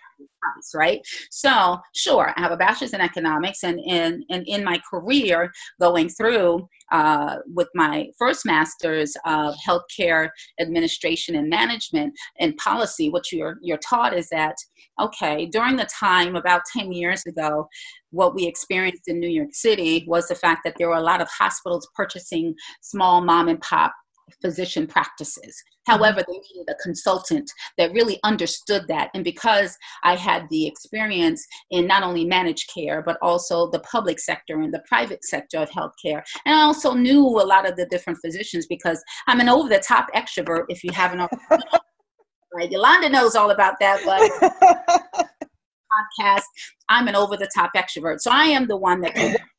Right? 0.74 1.00
So, 1.30 1.78
sure, 1.94 2.32
I 2.36 2.40
have 2.40 2.52
a 2.52 2.56
bachelor's 2.56 2.92
in 2.92 3.00
economics, 3.00 3.62
and 3.62 3.80
in 3.80 4.24
and 4.30 4.44
in 4.46 4.64
my 4.64 4.80
career, 4.90 5.50
going 5.80 6.08
through 6.08 6.68
uh, 6.92 7.36
with 7.54 7.68
my 7.74 8.06
first 8.18 8.44
master's 8.44 9.16
of 9.26 9.54
healthcare 9.66 10.30
administration 10.60 11.36
and 11.36 11.48
management 11.48 12.12
and 12.38 12.56
policy, 12.56 13.10
what 13.10 13.30
you're 13.32 13.56
you're 13.62 13.78
taught 13.78 14.16
is 14.16 14.28
that 14.30 14.54
okay, 15.00 15.46
during 15.46 15.76
the 15.76 15.88
time 15.98 16.36
about 16.36 16.62
ten 16.72 16.92
years 16.92 17.24
ago, 17.26 17.68
what 18.10 18.34
we 18.34 18.46
experienced 18.46 19.08
in 19.08 19.20
New 19.20 19.28
York 19.28 19.50
City 19.52 20.04
was 20.06 20.28
the 20.28 20.34
fact 20.34 20.62
that 20.64 20.74
there 20.78 20.88
were 20.88 20.96
a 20.96 21.02
lot 21.02 21.20
of 21.20 21.28
hospitals 21.28 21.88
purchasing 21.94 22.54
small 22.80 23.20
mom 23.20 23.48
and 23.48 23.60
pop 23.60 23.92
physician 24.40 24.86
practices. 24.86 25.62
Mm-hmm. 25.88 25.92
However, 25.92 26.22
they 26.26 26.32
needed 26.32 26.70
a 26.70 26.82
consultant 26.82 27.50
that 27.78 27.92
really 27.92 28.18
understood 28.24 28.86
that. 28.88 29.10
And 29.14 29.24
because 29.24 29.76
I 30.04 30.16
had 30.16 30.46
the 30.50 30.66
experience 30.66 31.44
in 31.70 31.86
not 31.86 32.02
only 32.02 32.24
managed 32.24 32.70
care, 32.72 33.02
but 33.02 33.18
also 33.22 33.70
the 33.70 33.80
public 33.80 34.18
sector 34.18 34.60
and 34.60 34.72
the 34.72 34.82
private 34.88 35.24
sector 35.24 35.58
of 35.58 35.70
healthcare, 35.70 36.22
and 36.46 36.54
I 36.54 36.62
also 36.62 36.94
knew 36.94 37.26
a 37.26 37.46
lot 37.46 37.68
of 37.68 37.76
the 37.76 37.86
different 37.86 38.18
physicians 38.24 38.66
because 38.66 39.02
I'm 39.26 39.40
an 39.40 39.48
over 39.48 39.68
the 39.68 39.82
top 39.86 40.08
extrovert, 40.14 40.64
if 40.68 40.84
you 40.84 40.90
haven't 40.92 41.20
already. 41.20 41.64
right? 42.54 42.70
Yolanda 42.70 43.08
knows 43.08 43.34
all 43.34 43.50
about 43.50 43.74
that, 43.80 44.00
but 44.04 45.26
podcast, 45.90 46.42
I'm 46.88 47.08
an 47.08 47.16
over 47.16 47.36
the 47.36 47.50
top 47.54 47.72
extrovert. 47.76 48.20
So 48.20 48.30
I 48.30 48.44
am 48.44 48.66
the 48.66 48.76
one 48.76 49.00
that 49.02 49.14
can 49.14 49.36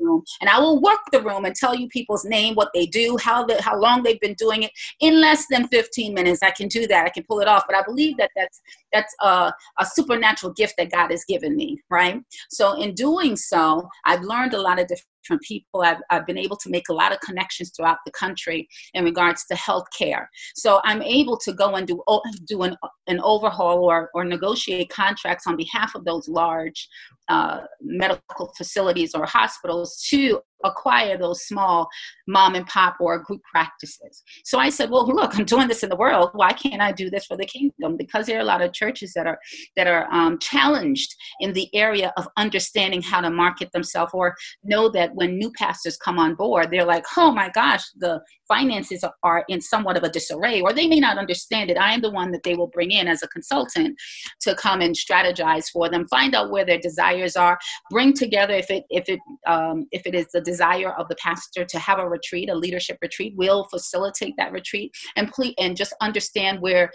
room 0.00 0.22
and 0.40 0.48
I 0.48 0.58
will 0.58 0.80
work 0.80 1.00
the 1.12 1.22
room 1.22 1.44
and 1.44 1.54
tell 1.54 1.74
you 1.74 1.88
people's 1.88 2.24
name, 2.24 2.54
what 2.54 2.70
they 2.74 2.86
do, 2.86 3.16
how 3.22 3.44
the, 3.44 3.60
how 3.62 3.78
long 3.78 4.02
they've 4.02 4.20
been 4.20 4.34
doing 4.34 4.62
it 4.62 4.72
in 5.00 5.20
less 5.20 5.46
than 5.50 5.68
15 5.68 6.14
minutes. 6.14 6.42
I 6.42 6.50
can 6.50 6.68
do 6.68 6.86
that. 6.86 7.06
I 7.06 7.10
can 7.10 7.24
pull 7.24 7.40
it 7.40 7.48
off. 7.48 7.64
But 7.66 7.76
I 7.76 7.82
believe 7.82 8.16
that 8.18 8.30
that's 8.36 8.60
that's 8.92 9.14
a, 9.20 9.52
a 9.78 9.86
supernatural 9.86 10.52
gift 10.52 10.74
that 10.78 10.90
God 10.90 11.10
has 11.10 11.24
given 11.24 11.54
me, 11.56 11.80
right? 11.90 12.20
So 12.50 12.80
in 12.80 12.94
doing 12.94 13.36
so, 13.36 13.88
I've 14.04 14.22
learned 14.22 14.54
a 14.54 14.60
lot 14.60 14.80
of 14.80 14.88
different 14.88 15.06
from 15.24 15.38
people. 15.40 15.82
I've, 15.82 15.98
I've 16.10 16.26
been 16.26 16.38
able 16.38 16.56
to 16.56 16.70
make 16.70 16.88
a 16.88 16.94
lot 16.94 17.12
of 17.12 17.20
connections 17.20 17.72
throughout 17.74 17.98
the 18.04 18.12
country 18.12 18.68
in 18.94 19.04
regards 19.04 19.44
to 19.46 19.54
healthcare. 19.54 20.26
So 20.54 20.80
I'm 20.84 21.02
able 21.02 21.36
to 21.38 21.52
go 21.52 21.76
and 21.76 21.86
do, 21.86 22.02
do 22.46 22.62
an, 22.62 22.76
an 23.06 23.20
overhaul 23.20 23.84
or, 23.84 24.10
or 24.14 24.24
negotiate 24.24 24.90
contracts 24.90 25.46
on 25.46 25.56
behalf 25.56 25.94
of 25.94 26.04
those 26.04 26.28
large 26.28 26.88
uh, 27.28 27.60
medical 27.80 28.52
facilities 28.56 29.14
or 29.14 29.24
hospitals 29.24 30.04
to 30.10 30.40
acquire 30.64 31.16
those 31.16 31.42
small 31.42 31.88
mom 32.26 32.54
and 32.54 32.66
pop 32.66 32.96
or 33.00 33.18
group 33.18 33.42
practices. 33.50 34.22
So 34.44 34.58
I 34.58 34.68
said, 34.70 34.90
well, 34.90 35.06
look, 35.06 35.38
I'm 35.38 35.44
doing 35.44 35.68
this 35.68 35.82
in 35.82 35.88
the 35.88 35.96
world. 35.96 36.30
Why 36.32 36.52
can't 36.52 36.82
I 36.82 36.92
do 36.92 37.10
this 37.10 37.26
for 37.26 37.36
the 37.36 37.46
kingdom? 37.46 37.96
Because 37.96 38.26
there 38.26 38.38
are 38.38 38.42
a 38.42 38.44
lot 38.44 38.62
of 38.62 38.72
churches 38.72 39.12
that 39.14 39.26
are 39.26 39.38
that 39.76 39.86
are 39.86 40.06
um, 40.12 40.38
challenged 40.38 41.14
in 41.40 41.52
the 41.52 41.74
area 41.74 42.12
of 42.16 42.28
understanding 42.36 43.02
how 43.02 43.20
to 43.20 43.30
market 43.30 43.70
themselves 43.72 44.12
or 44.14 44.34
know 44.62 44.88
that 44.90 45.14
when 45.14 45.38
new 45.38 45.50
pastors 45.52 45.96
come 45.96 46.18
on 46.18 46.34
board, 46.34 46.70
they're 46.70 46.84
like, 46.84 47.04
oh 47.16 47.30
my 47.30 47.50
gosh, 47.50 47.84
the 47.98 48.20
finances 48.48 49.04
are 49.22 49.44
in 49.48 49.60
somewhat 49.60 49.96
of 49.96 50.02
a 50.02 50.10
disarray, 50.10 50.60
or 50.60 50.72
they 50.72 50.88
may 50.88 50.98
not 50.98 51.18
understand 51.18 51.70
it. 51.70 51.78
I 51.78 51.94
am 51.94 52.00
the 52.00 52.10
one 52.10 52.32
that 52.32 52.42
they 52.42 52.54
will 52.54 52.66
bring 52.66 52.90
in 52.90 53.06
as 53.06 53.22
a 53.22 53.28
consultant 53.28 53.96
to 54.40 54.54
come 54.54 54.80
and 54.80 54.94
strategize 54.94 55.70
for 55.70 55.88
them, 55.88 56.06
find 56.08 56.34
out 56.34 56.50
where 56.50 56.66
their 56.66 56.78
desires 56.78 57.36
are, 57.36 57.58
bring 57.90 58.12
together 58.12 58.54
if 58.54 58.70
it 58.70 58.84
if 58.90 59.08
it 59.08 59.20
um, 59.46 59.86
if 59.92 60.06
it 60.06 60.14
is 60.14 60.26
the 60.32 60.40
desire 60.50 60.92
of 60.98 61.08
the 61.08 61.16
pastor 61.16 61.64
to 61.64 61.78
have 61.78 61.98
a 61.98 62.08
retreat, 62.08 62.50
a 62.50 62.54
leadership 62.54 62.98
retreat, 63.02 63.34
we'll 63.36 63.64
facilitate 63.64 64.34
that 64.36 64.52
retreat 64.52 64.92
and 65.16 65.30
please 65.30 65.54
and 65.58 65.76
just 65.76 65.94
understand 66.00 66.60
where 66.60 66.90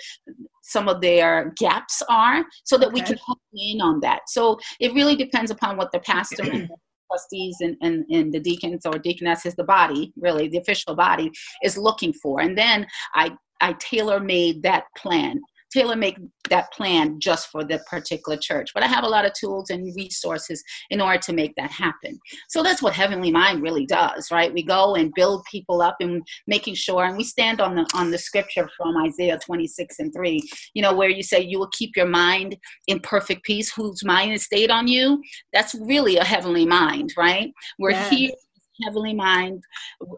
some 0.64 0.88
of 0.88 1.02
their 1.02 1.54
gaps 1.58 2.02
are 2.10 2.44
so 2.64 2.78
that 2.78 2.88
okay. 2.88 2.96
we 2.96 3.02
can 3.02 3.18
hone 3.26 3.38
in 3.54 3.82
on 3.82 4.00
that. 4.02 4.22
So 4.28 4.60
it 4.80 4.94
really 4.94 5.16
depends 5.16 5.52
upon 5.52 5.78
what 5.78 5.92
the 5.92 6.00
pastor 6.00 6.44
and 6.44 6.70
trustees 7.12 7.58
and, 7.62 7.76
and, 7.82 8.04
and 8.10 8.34
the 8.34 8.40
deacons 8.40 8.86
or 8.86 8.98
deaconesses, 8.98 9.56
the 9.56 9.64
body, 9.64 10.12
really, 10.18 10.48
the 10.48 10.58
official 10.58 10.96
body, 10.96 11.32
is 11.64 11.78
looking 11.78 12.14
for. 12.14 12.42
And 12.42 12.58
then 12.58 12.88
I, 13.14 13.36
I 13.62 13.74
tailor 13.74 14.20
made 14.20 14.64
that 14.64 14.86
plan 14.98 15.40
tailor 15.76 15.96
make 15.96 16.18
that 16.50 16.72
plan 16.72 17.20
just 17.20 17.48
for 17.48 17.64
the 17.64 17.80
particular 17.90 18.38
church. 18.38 18.72
But 18.74 18.84
I 18.84 18.88
have 18.88 19.04
a 19.04 19.08
lot 19.08 19.26
of 19.26 19.34
tools 19.34 19.70
and 19.70 19.94
resources 19.96 20.64
in 20.90 21.02
order 21.02 21.20
to 21.20 21.34
make 21.34 21.54
that 21.58 21.72
happen. 21.72 22.18
So 22.50 22.64
that's 22.64 22.82
what 22.82 22.94
Heavenly 22.94 23.32
Mind 23.32 23.62
really 23.62 23.86
does, 23.86 24.32
right? 24.32 24.54
We 24.54 24.64
go 24.64 24.96
and 24.96 25.14
build 25.16 25.44
people 25.52 25.82
up 25.82 25.98
and 26.00 26.22
making 26.48 26.76
sure, 26.76 27.06
and 27.06 27.18
we 27.18 27.24
stand 27.24 27.60
on 27.62 27.76
the 27.76 27.86
on 27.94 28.12
the 28.12 28.18
scripture 28.18 28.70
from 28.78 28.96
Isaiah 29.06 29.40
26 29.44 30.00
and 30.00 30.14
3, 30.14 30.42
you 30.74 30.82
know, 30.82 30.96
where 30.96 31.10
you 31.10 31.24
say 31.24 31.42
you 31.42 31.60
will 31.60 31.70
keep 31.74 31.96
your 31.96 32.08
mind 32.08 32.56
in 32.88 33.00
perfect 33.00 33.44
peace, 33.44 33.74
whose 33.74 34.04
mind 34.04 34.34
is 34.34 34.44
stayed 34.44 34.72
on 34.72 34.88
you. 34.88 35.22
That's 35.54 35.76
really 35.76 36.18
a 36.18 36.24
heavenly 36.24 36.66
mind, 36.66 37.14
right? 37.18 37.52
We're 37.80 37.92
yes. 37.92 38.10
here 38.10 38.32
heavenly 38.84 39.14
mind. 39.14 39.64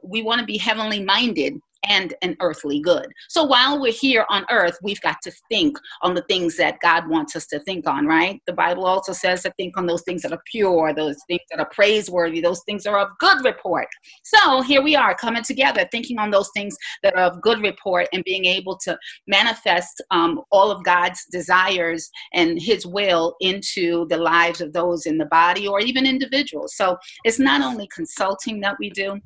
We 0.04 0.24
want 0.24 0.40
to 0.40 0.46
be 0.46 0.58
heavenly 0.58 1.04
minded 1.04 1.60
and 1.86 2.14
an 2.22 2.36
earthly 2.42 2.80
good. 2.80 3.08
So 3.30 3.44
while 3.44 3.80
we're 3.80 3.92
here 3.92 4.26
on 4.30 4.46
earth, 4.50 4.78
we've 4.82 5.02
got 5.02 5.18
to 5.24 5.32
think 5.50 5.78
on 6.02 6.14
the 6.14 6.24
things 6.24 6.58
that 6.58 6.80
God 6.82 7.08
wants 7.08 7.36
us 7.36 7.48
to 7.48 7.60
think 7.62 7.88
on, 7.88 8.06
right? 8.06 8.42
The 8.48 8.54
Bible 8.54 8.86
also 8.86 9.14
says 9.14 9.44
to 9.44 9.52
think 9.58 9.78
on 9.78 9.86
those 9.86 10.04
things 10.04 10.22
that 10.24 10.32
are 10.32 10.42
pure, 10.46 10.94
those 10.94 11.18
things 11.28 11.42
that 11.52 11.60
are 11.60 11.70
praiseworthy, 11.70 12.42
those 12.42 12.64
things 12.66 12.86
are 12.86 13.00
of 13.00 13.10
good 13.20 13.44
report. 13.44 13.88
So 14.24 14.62
here 14.62 14.82
we 14.82 14.96
are 14.96 15.16
coming 15.16 15.44
together, 15.44 15.88
thinking 15.92 16.20
on 16.20 16.32
those 16.32 16.50
things 16.56 16.76
that 17.04 17.16
are 17.16 17.24
of 17.24 17.42
good 17.42 17.62
report 17.62 18.08
and 18.14 18.24
being 18.24 18.46
able 18.46 18.78
to 18.80 18.98
manifest 19.28 20.02
um, 20.12 20.42
all 20.52 20.72
of 20.72 20.84
God's 20.84 21.26
desires 21.32 22.10
and 22.34 22.62
His 22.62 22.86
will 22.86 23.36
into 23.40 24.08
the 24.10 24.18
lives 24.18 24.62
of 24.62 24.74
those 24.74 25.06
in 25.06 25.18
the 25.18 25.26
body 25.26 25.68
or 25.68 25.80
even 25.80 26.06
individuals. 26.06 26.76
So 26.76 26.98
it's 27.24 27.40
not 27.40 27.62
only 27.62 27.88
consulting 27.94 28.60
that 28.62 28.76
we 28.80 28.90
do, 28.90 29.20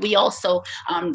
we 0.00 0.16
also 0.16 0.62
um, 0.88 1.12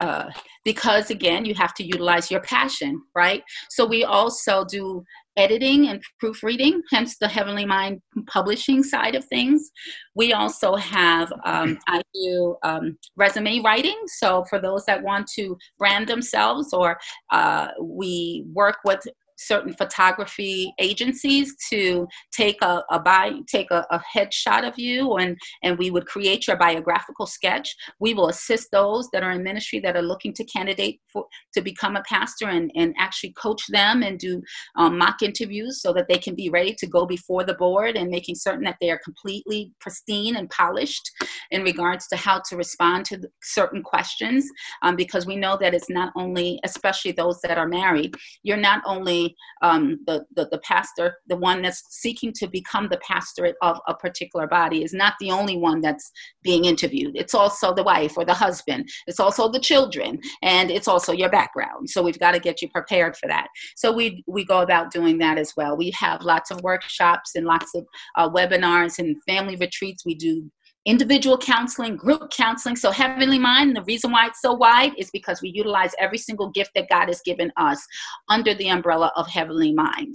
uh, 0.00 0.30
because 0.64 1.10
again 1.10 1.44
you 1.44 1.54
have 1.54 1.74
to 1.74 1.84
utilize 1.84 2.30
your 2.30 2.40
passion 2.40 3.02
right? 3.14 3.42
So 3.70 3.86
we 3.86 4.04
also 4.04 4.64
do 4.64 5.02
editing 5.36 5.88
and 5.88 6.02
proofreading 6.18 6.82
hence 6.90 7.16
the 7.18 7.28
heavenly 7.28 7.64
mind 7.64 8.02
publishing 8.26 8.82
side 8.82 9.14
of 9.14 9.24
things. 9.26 9.70
We 10.14 10.32
also 10.32 10.74
have 10.74 11.32
um, 11.44 11.78
i 11.88 12.02
do 12.14 12.56
um, 12.64 12.98
resume 13.16 13.60
writing. 13.60 13.98
So 14.06 14.44
for 14.50 14.60
those 14.60 14.84
that 14.86 15.02
want 15.02 15.28
to 15.36 15.56
brand 15.78 16.08
themselves 16.08 16.72
or 16.72 16.98
uh, 17.32 17.68
we 17.80 18.44
work 18.52 18.78
with 18.84 19.00
certain 19.38 19.72
photography 19.72 20.74
agencies 20.80 21.54
to 21.70 22.06
take 22.32 22.60
a, 22.62 22.82
a 22.90 22.98
buy 22.98 23.32
take 23.46 23.70
a, 23.70 23.86
a 23.90 24.02
headshot 24.14 24.66
of 24.66 24.78
you 24.78 25.14
and 25.14 25.36
and 25.62 25.78
we 25.78 25.90
would 25.90 26.06
create 26.06 26.46
your 26.46 26.56
biographical 26.56 27.26
sketch. 27.26 27.74
We 28.00 28.14
will 28.14 28.28
assist 28.28 28.68
those 28.72 29.08
that 29.12 29.22
are 29.22 29.30
in 29.32 29.42
ministry 29.42 29.78
that 29.80 29.96
are 29.96 30.02
looking 30.02 30.32
to 30.34 30.44
candidate 30.44 31.00
for 31.12 31.26
to 31.54 31.60
become 31.60 31.96
a 31.96 32.02
pastor 32.02 32.48
and 32.48 32.70
and 32.74 32.94
actually 32.98 33.32
coach 33.32 33.62
them 33.68 34.02
and 34.02 34.18
do 34.18 34.42
um, 34.76 34.98
mock 34.98 35.22
interviews 35.22 35.80
so 35.80 35.92
that 35.92 36.08
they 36.08 36.18
can 36.18 36.34
be 36.34 36.50
ready 36.50 36.74
to 36.74 36.86
go 36.86 37.06
before 37.06 37.44
the 37.44 37.54
board 37.54 37.96
and 37.96 38.10
making 38.10 38.34
certain 38.34 38.64
that 38.64 38.76
they 38.80 38.90
are 38.90 39.00
completely 39.04 39.72
pristine 39.80 40.36
and 40.36 40.50
polished 40.50 41.10
in 41.50 41.62
regards 41.62 42.08
to 42.08 42.16
how 42.16 42.40
to 42.48 42.56
respond 42.56 43.04
to 43.04 43.20
certain 43.42 43.82
questions 43.82 44.48
um, 44.82 44.96
because 44.96 45.26
we 45.26 45.36
know 45.36 45.56
that 45.56 45.74
it's 45.74 45.90
not 45.90 46.12
only 46.16 46.58
especially 46.64 47.12
those 47.12 47.40
that 47.40 47.58
are 47.58 47.68
married 47.68 48.14
you're 48.42 48.56
not 48.56 48.82
only 48.84 49.27
um, 49.62 49.98
the, 50.06 50.24
the, 50.34 50.48
the 50.50 50.58
pastor, 50.58 51.16
the 51.28 51.36
one 51.36 51.62
that's 51.62 51.84
seeking 51.88 52.32
to 52.34 52.46
become 52.46 52.88
the 52.88 53.00
pastorate 53.06 53.56
of 53.62 53.78
a 53.86 53.94
particular 53.94 54.46
body, 54.46 54.82
is 54.82 54.92
not 54.92 55.14
the 55.20 55.30
only 55.30 55.56
one 55.56 55.80
that's 55.80 56.10
being 56.42 56.64
interviewed. 56.64 57.16
It's 57.16 57.34
also 57.34 57.74
the 57.74 57.82
wife 57.82 58.14
or 58.16 58.24
the 58.24 58.34
husband. 58.34 58.88
It's 59.06 59.20
also 59.20 59.48
the 59.48 59.60
children, 59.60 60.20
and 60.42 60.70
it's 60.70 60.88
also 60.88 61.12
your 61.12 61.30
background. 61.30 61.90
So 61.90 62.02
we've 62.02 62.18
got 62.18 62.32
to 62.32 62.40
get 62.40 62.62
you 62.62 62.68
prepared 62.70 63.16
for 63.16 63.28
that. 63.28 63.48
So 63.76 63.92
we 63.92 64.24
we 64.26 64.44
go 64.44 64.60
about 64.60 64.92
doing 64.92 65.18
that 65.18 65.38
as 65.38 65.52
well. 65.56 65.76
We 65.76 65.90
have 65.92 66.22
lots 66.22 66.50
of 66.50 66.60
workshops 66.62 67.34
and 67.34 67.46
lots 67.46 67.74
of 67.74 67.86
uh, 68.16 68.28
webinars 68.30 68.98
and 68.98 69.16
family 69.24 69.56
retreats. 69.56 70.04
We 70.04 70.14
do 70.14 70.50
individual 70.88 71.36
counseling, 71.36 71.96
group 71.96 72.30
counseling. 72.30 72.74
So, 72.74 72.90
Heavenly 72.90 73.38
Mind, 73.38 73.76
the 73.76 73.82
reason 73.82 74.10
why 74.10 74.26
it's 74.26 74.40
so 74.40 74.54
wide 74.54 74.92
is 74.96 75.10
because 75.10 75.42
we 75.42 75.50
utilize 75.50 75.92
every 75.98 76.18
single 76.18 76.50
gift 76.50 76.70
that 76.74 76.88
God 76.88 77.08
has 77.08 77.20
given 77.24 77.52
us 77.58 77.86
under 78.28 78.54
the 78.54 78.68
umbrella 78.68 79.12
of 79.14 79.28
Heavenly 79.28 79.72
Mind. 79.72 80.14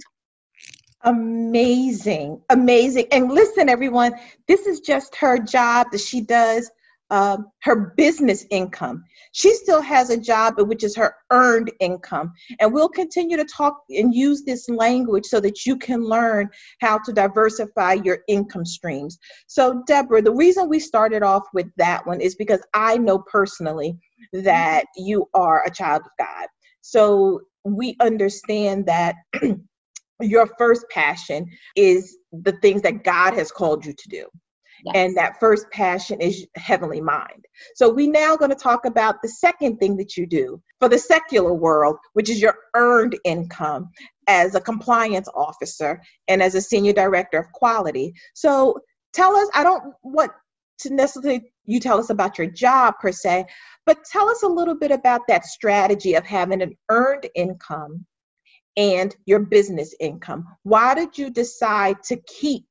Amazing, 1.02 2.40
amazing. 2.50 3.06
And 3.12 3.30
listen, 3.30 3.68
everyone, 3.68 4.14
this 4.48 4.66
is 4.66 4.80
just 4.80 5.14
her 5.16 5.38
job 5.38 5.86
that 5.92 6.00
she 6.00 6.20
does 6.20 6.70
um, 7.14 7.46
her 7.62 7.94
business 7.96 8.44
income. 8.50 9.04
She 9.30 9.54
still 9.54 9.80
has 9.80 10.10
a 10.10 10.16
job, 10.16 10.54
which 10.58 10.82
is 10.82 10.96
her 10.96 11.14
earned 11.30 11.70
income. 11.78 12.32
And 12.58 12.74
we'll 12.74 12.88
continue 12.88 13.36
to 13.36 13.44
talk 13.44 13.76
and 13.88 14.12
use 14.12 14.42
this 14.42 14.68
language 14.68 15.24
so 15.26 15.38
that 15.38 15.64
you 15.64 15.76
can 15.76 16.02
learn 16.02 16.50
how 16.80 16.98
to 17.04 17.12
diversify 17.12 17.94
your 18.04 18.18
income 18.26 18.64
streams. 18.64 19.16
So, 19.46 19.84
Debra, 19.86 20.22
the 20.22 20.34
reason 20.34 20.68
we 20.68 20.80
started 20.80 21.22
off 21.22 21.44
with 21.54 21.68
that 21.76 22.04
one 22.04 22.20
is 22.20 22.34
because 22.34 22.62
I 22.74 22.98
know 22.98 23.20
personally 23.20 23.96
that 24.32 24.86
you 24.96 25.28
are 25.34 25.62
a 25.64 25.70
child 25.70 26.02
of 26.02 26.10
God. 26.18 26.48
So, 26.80 27.42
we 27.64 27.96
understand 28.00 28.86
that. 28.86 29.14
your 30.20 30.48
first 30.58 30.86
passion 30.90 31.44
is 31.76 32.16
the 32.32 32.52
things 32.62 32.82
that 32.82 33.02
God 33.02 33.34
has 33.34 33.50
called 33.50 33.84
you 33.84 33.92
to 33.92 34.08
do. 34.08 34.26
Yes. 34.84 34.94
And 34.96 35.16
that 35.16 35.40
first 35.40 35.70
passion 35.70 36.20
is 36.20 36.46
heavenly 36.56 37.00
mind. 37.00 37.46
So 37.74 37.88
we 37.88 38.06
now 38.06 38.36
going 38.36 38.50
to 38.50 38.56
talk 38.56 38.84
about 38.84 39.22
the 39.22 39.28
second 39.30 39.78
thing 39.78 39.96
that 39.96 40.16
you 40.16 40.26
do 40.26 40.60
for 40.78 40.90
the 40.90 40.98
secular 40.98 41.54
world, 41.54 41.96
which 42.12 42.28
is 42.28 42.40
your 42.40 42.56
earned 42.76 43.18
income 43.24 43.90
as 44.28 44.54
a 44.54 44.60
compliance 44.60 45.28
officer 45.34 46.02
and 46.28 46.42
as 46.42 46.54
a 46.54 46.60
senior 46.60 46.92
director 46.92 47.38
of 47.38 47.50
quality. 47.52 48.12
So 48.34 48.78
tell 49.14 49.34
us, 49.36 49.48
I 49.54 49.62
don't 49.62 49.94
want 50.02 50.32
to 50.80 50.92
necessarily 50.92 51.50
you 51.64 51.80
tell 51.80 51.98
us 51.98 52.10
about 52.10 52.36
your 52.36 52.48
job 52.48 52.94
per 53.00 53.10
se, 53.10 53.46
but 53.86 54.04
tell 54.04 54.28
us 54.28 54.42
a 54.42 54.48
little 54.48 54.76
bit 54.76 54.90
about 54.90 55.22
that 55.28 55.46
strategy 55.46 56.14
of 56.14 56.26
having 56.26 56.60
an 56.60 56.76
earned 56.90 57.26
income 57.34 58.04
and 58.76 59.16
your 59.24 59.38
business 59.38 59.94
income. 59.98 60.44
Why 60.62 60.94
did 60.94 61.16
you 61.16 61.30
decide 61.30 62.02
to 62.08 62.16
keep 62.16 62.66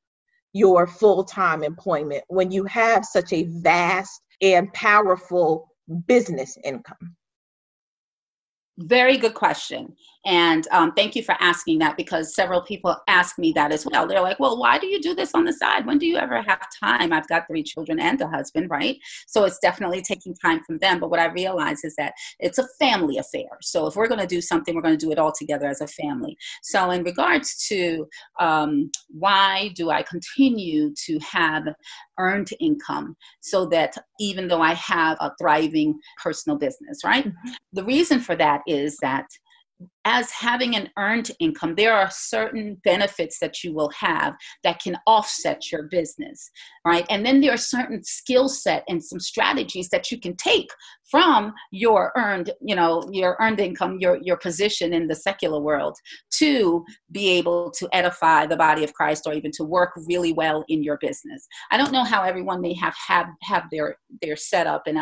your 0.53 0.87
full 0.87 1.23
time 1.23 1.63
employment 1.63 2.23
when 2.27 2.51
you 2.51 2.63
have 2.65 3.03
such 3.03 3.33
a 3.33 3.43
vast 3.61 4.21
and 4.41 4.71
powerful 4.73 5.69
business 6.07 6.57
income? 6.63 7.15
Very 8.77 9.17
good 9.17 9.33
question. 9.33 9.95
And 10.25 10.67
um, 10.71 10.93
thank 10.93 11.15
you 11.15 11.23
for 11.23 11.35
asking 11.39 11.79
that 11.79 11.97
because 11.97 12.33
several 12.33 12.61
people 12.61 12.95
ask 13.07 13.37
me 13.37 13.51
that 13.53 13.71
as 13.71 13.85
well. 13.85 14.07
They're 14.07 14.21
like, 14.21 14.39
well, 14.39 14.57
why 14.57 14.79
do 14.79 14.87
you 14.87 15.01
do 15.01 15.13
this 15.13 15.33
on 15.33 15.43
the 15.43 15.51
side? 15.51 15.85
When 15.85 15.97
do 15.97 16.05
you 16.05 16.17
ever 16.17 16.41
have 16.41 16.61
time? 16.81 17.11
I've 17.11 17.27
got 17.27 17.47
three 17.47 17.63
children 17.63 17.99
and 17.99 18.19
a 18.21 18.27
husband, 18.27 18.69
right? 18.69 18.97
So 19.27 19.43
it's 19.43 19.59
definitely 19.59 20.01
taking 20.01 20.33
time 20.35 20.63
from 20.63 20.77
them. 20.77 20.99
But 20.99 21.09
what 21.09 21.19
I 21.19 21.25
realize 21.25 21.83
is 21.83 21.95
that 21.97 22.13
it's 22.39 22.57
a 22.57 22.67
family 22.79 23.17
affair. 23.17 23.49
So 23.61 23.85
if 23.87 23.95
we're 23.95 24.07
going 24.07 24.21
to 24.21 24.27
do 24.27 24.39
something, 24.41 24.73
we're 24.73 24.81
going 24.81 24.97
to 24.97 25.05
do 25.05 25.11
it 25.11 25.19
all 25.19 25.33
together 25.33 25.67
as 25.67 25.81
a 25.81 25.87
family. 25.87 26.37
So, 26.61 26.91
in 26.91 27.03
regards 27.03 27.67
to 27.67 28.07
um, 28.39 28.91
why 29.09 29.71
do 29.75 29.89
I 29.89 30.03
continue 30.03 30.93
to 31.05 31.19
have 31.19 31.67
earned 32.17 32.49
income 32.59 33.15
so 33.41 33.65
that 33.67 33.95
even 34.19 34.47
though 34.47 34.61
I 34.61 34.73
have 34.75 35.17
a 35.19 35.31
thriving 35.39 35.99
personal 36.21 36.57
business, 36.57 36.99
right? 37.03 37.25
Mm-hmm. 37.25 37.51
The 37.73 37.83
reason 37.83 38.19
for 38.19 38.35
that 38.35 38.61
is 38.67 38.97
that 39.01 39.25
as 40.05 40.29
having 40.31 40.75
an 40.75 40.89
earned 40.97 41.31
income, 41.39 41.75
there 41.75 41.93
are 41.93 42.09
certain 42.11 42.77
benefits 42.83 43.39
that 43.39 43.63
you 43.63 43.73
will 43.73 43.89
have 43.97 44.33
that 44.63 44.81
can 44.81 44.97
offset 45.07 45.71
your 45.71 45.83
business, 45.83 46.49
right? 46.85 47.05
And 47.09 47.25
then 47.25 47.39
there 47.39 47.53
are 47.53 47.57
certain 47.57 48.03
skill 48.03 48.49
set 48.49 48.83
and 48.89 49.03
some 49.03 49.19
strategies 49.19 49.89
that 49.89 50.11
you 50.11 50.19
can 50.19 50.35
take 50.35 50.67
from 51.09 51.53
your 51.71 52.11
earned, 52.17 52.51
you 52.61 52.75
know, 52.75 53.03
your 53.11 53.37
earned 53.39 53.59
income, 53.59 53.97
your 53.99 54.17
your 54.21 54.37
position 54.37 54.93
in 54.93 55.07
the 55.07 55.15
secular 55.15 55.61
world 55.61 55.95
to 56.39 56.83
be 57.11 57.29
able 57.29 57.71
to 57.71 57.87
edify 57.93 58.45
the 58.45 58.57
body 58.57 58.83
of 58.83 58.93
Christ 58.93 59.23
or 59.25 59.33
even 59.33 59.51
to 59.51 59.63
work 59.63 59.91
really 60.07 60.33
well 60.33 60.65
in 60.67 60.83
your 60.83 60.97
business. 60.99 61.47
I 61.71 61.77
don't 61.77 61.93
know 61.93 62.03
how 62.03 62.23
everyone 62.23 62.61
may 62.61 62.73
have 62.75 62.95
have 63.07 63.27
have 63.43 63.63
their 63.71 63.97
their 64.21 64.35
setup 64.35 64.83
in 64.87 64.97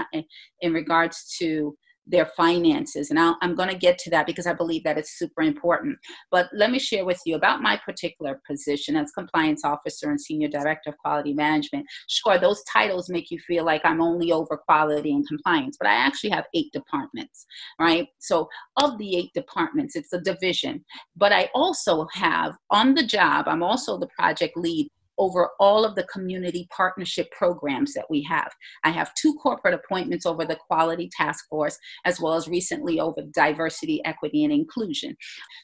in 0.61 0.73
regards 0.73 1.35
to 1.39 1.75
their 2.08 2.25
finances. 2.25 3.10
And 3.10 3.20
i 3.20 3.34
am 3.41 3.55
going 3.55 3.70
to 3.70 3.77
get 3.77 3.98
to 4.00 4.10
that 4.10 4.25
because 4.25 4.48
I 4.48 4.53
believe 4.53 4.84
that 4.84 4.98
it's 4.98 5.17
super 5.17 5.41
important. 5.41 5.98
But 6.31 6.50
let 6.53 6.72
me 6.72 6.79
share 6.79 7.05
with 7.05 7.20
you 7.25 7.36
about 7.36 7.62
my 7.62 7.79
particular 7.86 8.41
position 8.48 8.96
as 8.96 9.12
compliance 9.12 9.63
officer 9.63 10.10
and 10.10 10.20
senior 10.20 10.48
director 10.48 10.89
of 10.89 10.98
quality 10.98 11.34
management. 11.34 11.86
Sure, 12.08 12.38
those 12.38 12.63
titles 12.72 13.10
make 13.10 13.31
you 13.31 13.39
feel 13.39 13.65
like 13.65 13.81
I'm 13.84 14.01
only 14.01 14.31
over 14.31 14.58
quality 14.58 15.12
and 15.12 15.27
compliance, 15.27 15.77
but 15.79 15.88
I 15.88 15.93
actually 15.93 16.31
have 16.31 16.46
eight 16.53 16.72
departments, 16.74 17.46
right? 17.79 18.08
So 18.20 18.50
of 18.77 18.98
the 18.98 19.17
eight 19.17 19.31
departments, 19.34 19.96
it's 19.96 20.13
a 20.13 20.22
division. 20.22 20.84
But 21.15 21.31
I 21.31 21.50
also 21.53 22.08
have 22.13 22.55
on 22.70 22.93
the 22.93 23.05
job, 23.05 23.48
I'm 23.48 23.63
also 23.63 23.98
the 23.98 24.10
project 24.17 24.58
lead 24.58 24.89
over 25.18 25.50
all 25.60 25.86
of 25.86 25.96
the 25.96 26.03
community 26.06 26.68
partnership 26.75 27.30
programs 27.32 27.94
that 27.94 28.06
we 28.10 28.24
have. 28.24 28.51
I 28.84 28.89
have 28.89 29.13
two 29.15 29.34
corporate 29.36 29.74
appointments 29.74 30.25
over 30.25 30.46
the 30.46 30.58
Quality 30.68 31.10
Task 31.15 31.46
Force, 31.50 31.77
as 32.06 32.20
well 32.20 32.34
as 32.34 32.48
recently 32.48 33.00
over 33.00 33.22
diversity, 33.34 34.03
equity, 34.06 34.44
and 34.44 34.53
inclusion. 34.53 35.15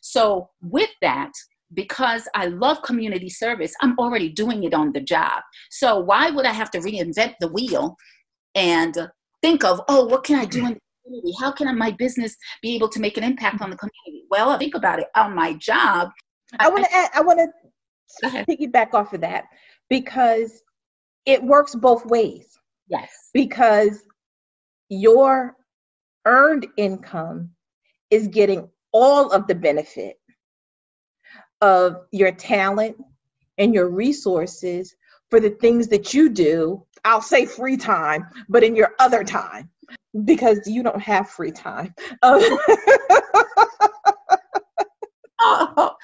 So, 0.02 0.50
with 0.62 0.90
that, 1.02 1.32
because 1.74 2.28
I 2.36 2.48
love 2.48 2.82
community 2.82 3.30
service, 3.30 3.74
I'm 3.82 3.98
already 4.00 4.30
doing 4.30 4.64
it 4.64 4.74
on 4.74 4.94
the 4.94 5.02
job. 5.02 5.42
So, 5.70 6.00
why 6.00 6.30
would 6.30 6.46
I 6.46 6.54
have 6.54 6.72
to 6.72 6.80
reinvent 6.80 7.36
the 7.40 7.50
wheel 7.50 7.96
and 8.56 8.96
think 9.42 9.64
of, 9.64 9.82
oh, 9.88 10.06
what 10.06 10.24
can 10.24 10.40
I 10.40 10.46
do 10.46 10.60
in 10.60 10.74
the 10.74 10.80
community? 11.06 11.34
How 11.40 11.52
can 11.52 11.78
my 11.78 11.92
business 11.92 12.36
be 12.62 12.76
able 12.76 12.90
to 12.90 13.00
make 13.00 13.18
an 13.18 13.24
impact 13.24 13.62
on 13.62 13.70
the 13.70 13.78
community? 13.78 14.26
Well, 14.30 14.50
I 14.50 14.58
think 14.58 14.76
about 14.76 15.00
it. 15.00 15.08
On 15.16 15.36
my 15.36 15.54
job, 15.54 16.10
I 16.60 16.70
want 16.70 16.86
to 16.86 16.96
add, 16.96 17.10
I 17.14 17.22
want 17.22 17.40
to 17.40 17.48
piggyback 18.24 18.94
off 18.94 19.14
of 19.14 19.22
that 19.22 19.46
because 19.90 20.64
it 21.26 21.44
works 21.44 21.76
both 21.76 22.06
ways. 22.06 22.58
Yes. 22.88 23.30
Because 23.34 24.04
your 24.90 25.56
earned 26.26 26.68
income 26.78 27.52
is 28.10 28.28
getting 28.28 28.70
all 28.92 29.32
of 29.32 29.48
the 29.48 29.56
benefit 29.56 30.18
of 31.62 32.06
your 32.12 32.32
talent 32.32 32.98
and 33.58 33.74
your 33.74 33.90
resources 33.90 34.96
for 35.30 35.40
the 35.40 35.50
things 35.50 35.88
that 35.90 36.14
you 36.14 36.30
do. 36.30 36.84
I'll 37.04 37.22
say 37.22 37.46
free 37.46 37.78
time, 37.78 38.28
but 38.50 38.64
in 38.64 38.76
your 38.76 38.94
other 39.00 39.24
time, 39.24 39.70
because 40.26 40.60
you 40.66 40.84
don't 40.84 41.02
have 41.02 41.30
free 41.30 41.52
time. 41.52 41.94
oh, 45.40 45.96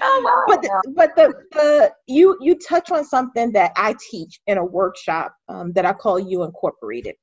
wow. 0.00 0.44
But 0.46 0.62
the, 0.62 0.92
but 0.94 1.16
the, 1.16 1.34
the 1.52 1.92
you 2.06 2.36
you 2.40 2.58
touch 2.58 2.90
on 2.90 3.04
something 3.04 3.52
that 3.52 3.72
I 3.76 3.94
teach 4.10 4.40
in 4.46 4.58
a 4.58 4.64
workshop 4.64 5.34
um, 5.48 5.72
that 5.72 5.84
I 5.84 5.92
call 5.92 6.18
you 6.18 6.44
incorporated, 6.44 7.14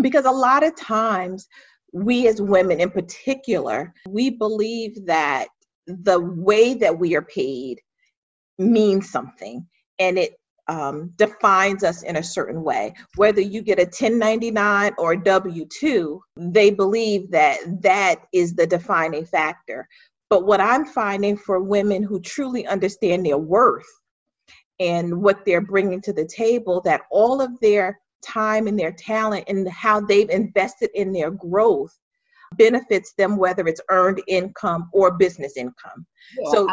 because 0.00 0.24
a 0.24 0.30
lot 0.30 0.64
of 0.64 0.76
times 0.76 1.46
we 1.92 2.26
as 2.26 2.42
women 2.42 2.80
in 2.80 2.90
particular 2.90 3.94
we 4.08 4.28
believe 4.28 5.06
that 5.06 5.46
the 5.86 6.20
way 6.20 6.74
that 6.74 6.98
we 6.98 7.14
are 7.14 7.22
paid 7.22 7.80
means 8.58 9.10
something 9.10 9.64
and 9.98 10.18
it 10.18 10.34
um, 10.68 11.12
defines 11.16 11.84
us 11.84 12.02
in 12.02 12.16
a 12.16 12.22
certain 12.22 12.62
way. 12.62 12.94
Whether 13.16 13.42
you 13.42 13.62
get 13.62 13.78
a 13.78 13.82
1099 13.82 14.92
or 14.98 15.12
a 15.12 15.22
W 15.22 15.66
2, 15.66 16.22
they 16.36 16.70
believe 16.70 17.30
that 17.30 17.58
that 17.82 18.26
is 18.32 18.54
the 18.54 18.66
defining 18.66 19.26
factor. 19.26 19.86
But 20.34 20.46
what 20.46 20.60
I'm 20.60 20.84
finding 20.84 21.36
for 21.36 21.60
women 21.60 22.02
who 22.02 22.18
truly 22.18 22.66
understand 22.66 23.24
their 23.24 23.38
worth 23.38 23.86
and 24.80 25.22
what 25.22 25.44
they're 25.44 25.60
bringing 25.60 26.00
to 26.00 26.12
the 26.12 26.26
table, 26.26 26.80
that 26.80 27.02
all 27.12 27.40
of 27.40 27.52
their 27.60 28.00
time 28.20 28.66
and 28.66 28.76
their 28.76 28.90
talent 28.90 29.44
and 29.46 29.68
how 29.68 30.00
they've 30.00 30.28
invested 30.30 30.90
in 30.94 31.12
their 31.12 31.30
growth 31.30 31.96
benefits 32.54 33.14
them, 33.16 33.36
whether 33.36 33.64
it's 33.68 33.80
earned 33.90 34.22
income 34.26 34.90
or 34.92 35.16
business 35.16 35.56
income. 35.56 36.04
Yeah, 36.36 36.50
so, 36.50 36.68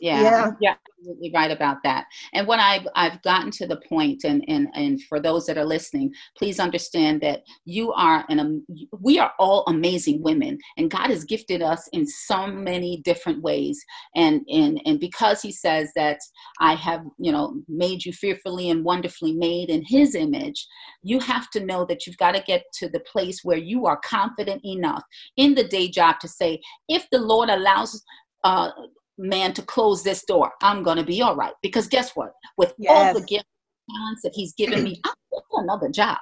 yeah, 0.00 0.22
yeah, 0.22 0.50
yeah, 0.60 0.74
absolutely 0.98 1.30
right 1.32 1.50
about 1.50 1.82
that. 1.84 2.06
And 2.32 2.48
when 2.48 2.58
I've 2.58 2.86
I've 2.96 3.22
gotten 3.22 3.50
to 3.52 3.66
the 3.66 3.80
point, 3.88 4.24
and 4.24 4.44
and 4.48 4.68
and 4.74 5.00
for 5.04 5.20
those 5.20 5.46
that 5.46 5.56
are 5.56 5.64
listening, 5.64 6.12
please 6.36 6.58
understand 6.58 7.20
that 7.20 7.42
you 7.64 7.92
are 7.92 8.24
an 8.28 8.40
um, 8.40 8.66
we 9.00 9.20
are 9.20 9.32
all 9.38 9.62
amazing 9.68 10.20
women, 10.22 10.58
and 10.76 10.90
God 10.90 11.10
has 11.10 11.24
gifted 11.24 11.62
us 11.62 11.88
in 11.92 12.06
so 12.06 12.46
many 12.46 13.02
different 13.04 13.42
ways. 13.42 13.82
And 14.16 14.40
and 14.48 14.80
and 14.84 14.98
because 14.98 15.40
He 15.42 15.52
says 15.52 15.90
that 15.94 16.18
I 16.60 16.74
have 16.74 17.04
you 17.18 17.30
know 17.30 17.62
made 17.68 18.04
you 18.04 18.12
fearfully 18.12 18.70
and 18.70 18.84
wonderfully 18.84 19.32
made 19.32 19.70
in 19.70 19.84
His 19.86 20.16
image, 20.16 20.66
you 21.02 21.20
have 21.20 21.50
to 21.50 21.64
know 21.64 21.84
that 21.84 22.06
you've 22.06 22.18
got 22.18 22.32
to 22.32 22.42
get 22.42 22.64
to 22.80 22.88
the 22.88 23.00
place 23.00 23.40
where 23.44 23.58
you 23.58 23.86
are 23.86 24.00
confident 24.04 24.60
enough 24.64 25.04
in 25.36 25.54
the 25.54 25.68
day 25.68 25.88
job 25.88 26.18
to 26.20 26.28
say, 26.28 26.60
if 26.88 27.06
the 27.10 27.18
Lord 27.18 27.48
allows. 27.48 28.02
Uh, 28.42 28.70
man 29.18 29.52
to 29.54 29.62
close 29.62 30.02
this 30.02 30.24
door. 30.24 30.52
I'm 30.62 30.82
going 30.82 30.96
to 30.96 31.04
be 31.04 31.22
all 31.22 31.36
right. 31.36 31.54
Because 31.62 31.86
guess 31.86 32.12
what? 32.14 32.32
With 32.56 32.74
yes. 32.78 32.92
all 32.92 33.20
the 33.20 33.26
gifts 33.26 33.44
talents 33.90 34.22
that 34.22 34.32
he's 34.34 34.54
given 34.54 34.82
me, 34.84 35.00
I'm 35.04 35.64
another 35.64 35.88
job, 35.88 36.18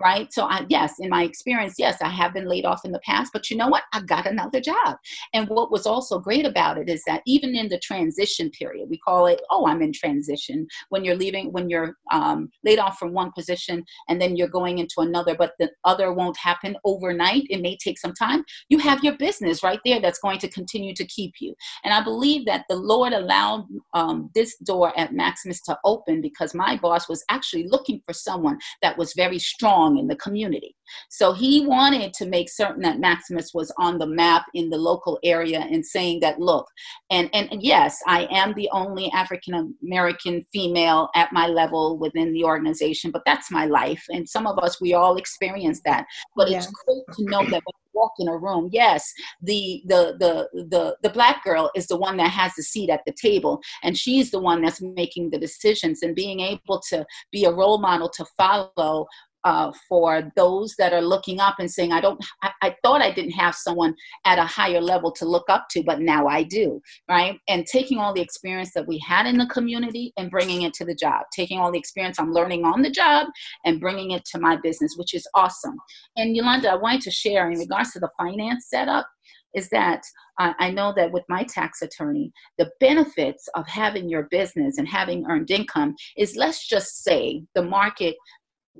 right? 0.00 0.32
So 0.32 0.44
I, 0.44 0.64
yes, 0.68 0.94
in 1.00 1.10
my 1.10 1.22
experience, 1.22 1.74
yes, 1.78 1.98
I 2.02 2.08
have 2.08 2.34
been 2.34 2.48
laid 2.48 2.64
off 2.64 2.84
in 2.84 2.92
the 2.92 3.00
past, 3.00 3.32
but 3.32 3.50
you 3.50 3.56
know 3.56 3.68
what? 3.68 3.84
I 3.92 4.00
got 4.00 4.26
another 4.26 4.60
job. 4.60 4.96
And 5.32 5.48
what 5.48 5.70
was 5.70 5.86
also 5.86 6.18
great 6.18 6.46
about 6.46 6.78
it 6.78 6.88
is 6.88 7.02
that 7.06 7.22
even 7.26 7.54
in 7.54 7.68
the 7.68 7.78
transition 7.78 8.50
period, 8.50 8.88
we 8.90 8.98
call 8.98 9.26
it, 9.26 9.40
oh, 9.50 9.66
I'm 9.66 9.82
in 9.82 9.92
transition. 9.92 10.66
When 10.88 11.04
you're 11.04 11.16
leaving, 11.16 11.52
when 11.52 11.70
you're 11.70 11.96
um, 12.12 12.50
laid 12.64 12.78
off 12.78 12.98
from 12.98 13.12
one 13.12 13.32
position 13.32 13.84
and 14.08 14.20
then 14.20 14.36
you're 14.36 14.48
going 14.48 14.78
into 14.78 15.00
another, 15.00 15.34
but 15.36 15.52
the 15.58 15.70
other 15.84 16.12
won't 16.12 16.36
happen 16.36 16.76
overnight. 16.84 17.44
It 17.50 17.62
may 17.62 17.76
take 17.76 17.98
some 17.98 18.14
time. 18.14 18.44
You 18.68 18.78
have 18.78 19.02
your 19.02 19.16
business 19.16 19.62
right 19.62 19.80
there 19.84 20.00
that's 20.00 20.18
going 20.18 20.38
to 20.40 20.48
continue 20.48 20.94
to 20.94 21.04
keep 21.06 21.34
you. 21.40 21.54
And 21.84 21.92
I 21.92 22.02
believe 22.02 22.46
that 22.46 22.64
the 22.68 22.76
Lord 22.76 23.12
allowed 23.12 23.66
um, 23.94 24.30
this 24.34 24.56
door 24.58 24.98
at 24.98 25.12
Maximus 25.12 25.60
to 25.62 25.78
open 25.84 26.20
because 26.20 26.54
my 26.54 26.76
boss 26.76 27.08
was 27.08 27.24
actually 27.30 27.66
looking 27.68 28.00
for 28.06 28.12
someone 28.12 28.58
that 28.82 28.96
was 28.96 29.12
very 29.14 29.38
strong 29.38 29.55
in 29.62 30.06
the 30.08 30.16
community. 30.16 30.76
So 31.08 31.32
he 31.32 31.66
wanted 31.66 32.12
to 32.14 32.26
make 32.26 32.48
certain 32.48 32.82
that 32.82 33.00
Maximus 33.00 33.52
was 33.54 33.72
on 33.78 33.98
the 33.98 34.06
map 34.06 34.44
in 34.54 34.70
the 34.70 34.76
local 34.76 35.18
area 35.24 35.60
and 35.60 35.84
saying 35.84 36.20
that, 36.20 36.40
look, 36.40 36.66
and, 37.10 37.28
and, 37.32 37.50
and 37.52 37.62
yes, 37.62 37.98
I 38.06 38.26
am 38.30 38.54
the 38.54 38.68
only 38.72 39.10
African 39.12 39.76
American 39.82 40.44
female 40.52 41.08
at 41.14 41.32
my 41.32 41.46
level 41.46 41.98
within 41.98 42.32
the 42.32 42.44
organization, 42.44 43.10
but 43.10 43.22
that's 43.26 43.50
my 43.50 43.66
life. 43.66 44.04
And 44.10 44.28
some 44.28 44.46
of 44.46 44.58
us, 44.58 44.80
we 44.80 44.94
all 44.94 45.16
experience 45.16 45.80
that. 45.84 46.06
But 46.36 46.50
yeah. 46.50 46.58
it's 46.58 46.66
great 46.66 47.16
to 47.16 47.24
know 47.24 47.42
that 47.42 47.50
when 47.50 47.60
you 47.60 47.86
walk 47.96 48.12
in 48.18 48.28
a 48.28 48.36
room 48.36 48.68
yes 48.72 49.10
the, 49.42 49.82
the 49.86 50.14
the 50.20 50.64
the 50.68 50.96
the 51.02 51.08
black 51.08 51.42
girl 51.42 51.70
is 51.74 51.86
the 51.86 51.96
one 51.96 52.18
that 52.18 52.30
has 52.30 52.52
the 52.54 52.62
seat 52.62 52.90
at 52.90 53.00
the 53.06 53.12
table 53.12 53.58
and 53.82 53.96
she's 53.96 54.30
the 54.30 54.38
one 54.38 54.60
that's 54.60 54.82
making 54.82 55.30
the 55.30 55.38
decisions 55.38 56.02
and 56.02 56.14
being 56.14 56.40
able 56.40 56.78
to 56.90 57.06
be 57.32 57.46
a 57.46 57.50
role 57.50 57.78
model 57.78 58.10
to 58.10 58.24
follow 58.36 59.06
uh, 59.46 59.70
for 59.88 60.32
those 60.34 60.74
that 60.76 60.92
are 60.92 61.00
looking 61.00 61.38
up 61.38 61.54
and 61.60 61.70
saying, 61.70 61.92
I 61.92 62.00
don't, 62.00 62.22
I, 62.42 62.50
I, 62.62 62.76
thought 62.82 63.00
I 63.00 63.12
didn't 63.12 63.30
have 63.30 63.54
someone 63.54 63.94
at 64.24 64.40
a 64.40 64.44
higher 64.44 64.80
level 64.80 65.12
to 65.12 65.24
look 65.24 65.44
up 65.48 65.68
to, 65.70 65.84
but 65.84 66.00
now 66.00 66.26
I 66.26 66.42
do, 66.42 66.82
right? 67.08 67.38
And 67.46 67.64
taking 67.64 67.98
all 67.98 68.12
the 68.12 68.20
experience 68.20 68.72
that 68.74 68.88
we 68.88 68.98
had 68.98 69.24
in 69.24 69.38
the 69.38 69.46
community 69.46 70.12
and 70.16 70.32
bringing 70.32 70.62
it 70.62 70.74
to 70.74 70.84
the 70.84 70.96
job, 70.96 71.26
taking 71.32 71.60
all 71.60 71.70
the 71.70 71.78
experience 71.78 72.18
I'm 72.18 72.32
learning 72.32 72.64
on 72.64 72.82
the 72.82 72.90
job 72.90 73.28
and 73.64 73.80
bringing 73.80 74.10
it 74.10 74.24
to 74.32 74.40
my 74.40 74.56
business, 74.56 74.96
which 74.96 75.14
is 75.14 75.28
awesome. 75.34 75.76
And 76.16 76.34
Yolanda, 76.34 76.72
I 76.72 76.74
wanted 76.74 77.02
to 77.02 77.12
share 77.12 77.48
in 77.48 77.56
regards 77.56 77.92
to 77.92 78.00
the 78.00 78.10
finance 78.18 78.66
setup 78.68 79.06
is 79.54 79.68
that 79.70 80.02
uh, 80.40 80.52
I 80.58 80.70
know 80.70 80.92
that 80.96 81.12
with 81.12 81.22
my 81.28 81.44
tax 81.44 81.82
attorney, 81.82 82.32
the 82.58 82.70
benefits 82.80 83.48
of 83.54 83.66
having 83.68 84.08
your 84.08 84.24
business 84.24 84.76
and 84.76 84.88
having 84.88 85.24
earned 85.26 85.50
income 85.50 85.94
is 86.16 86.36
let's 86.36 86.68
just 86.68 87.04
say 87.04 87.44
the 87.54 87.62
market 87.62 88.16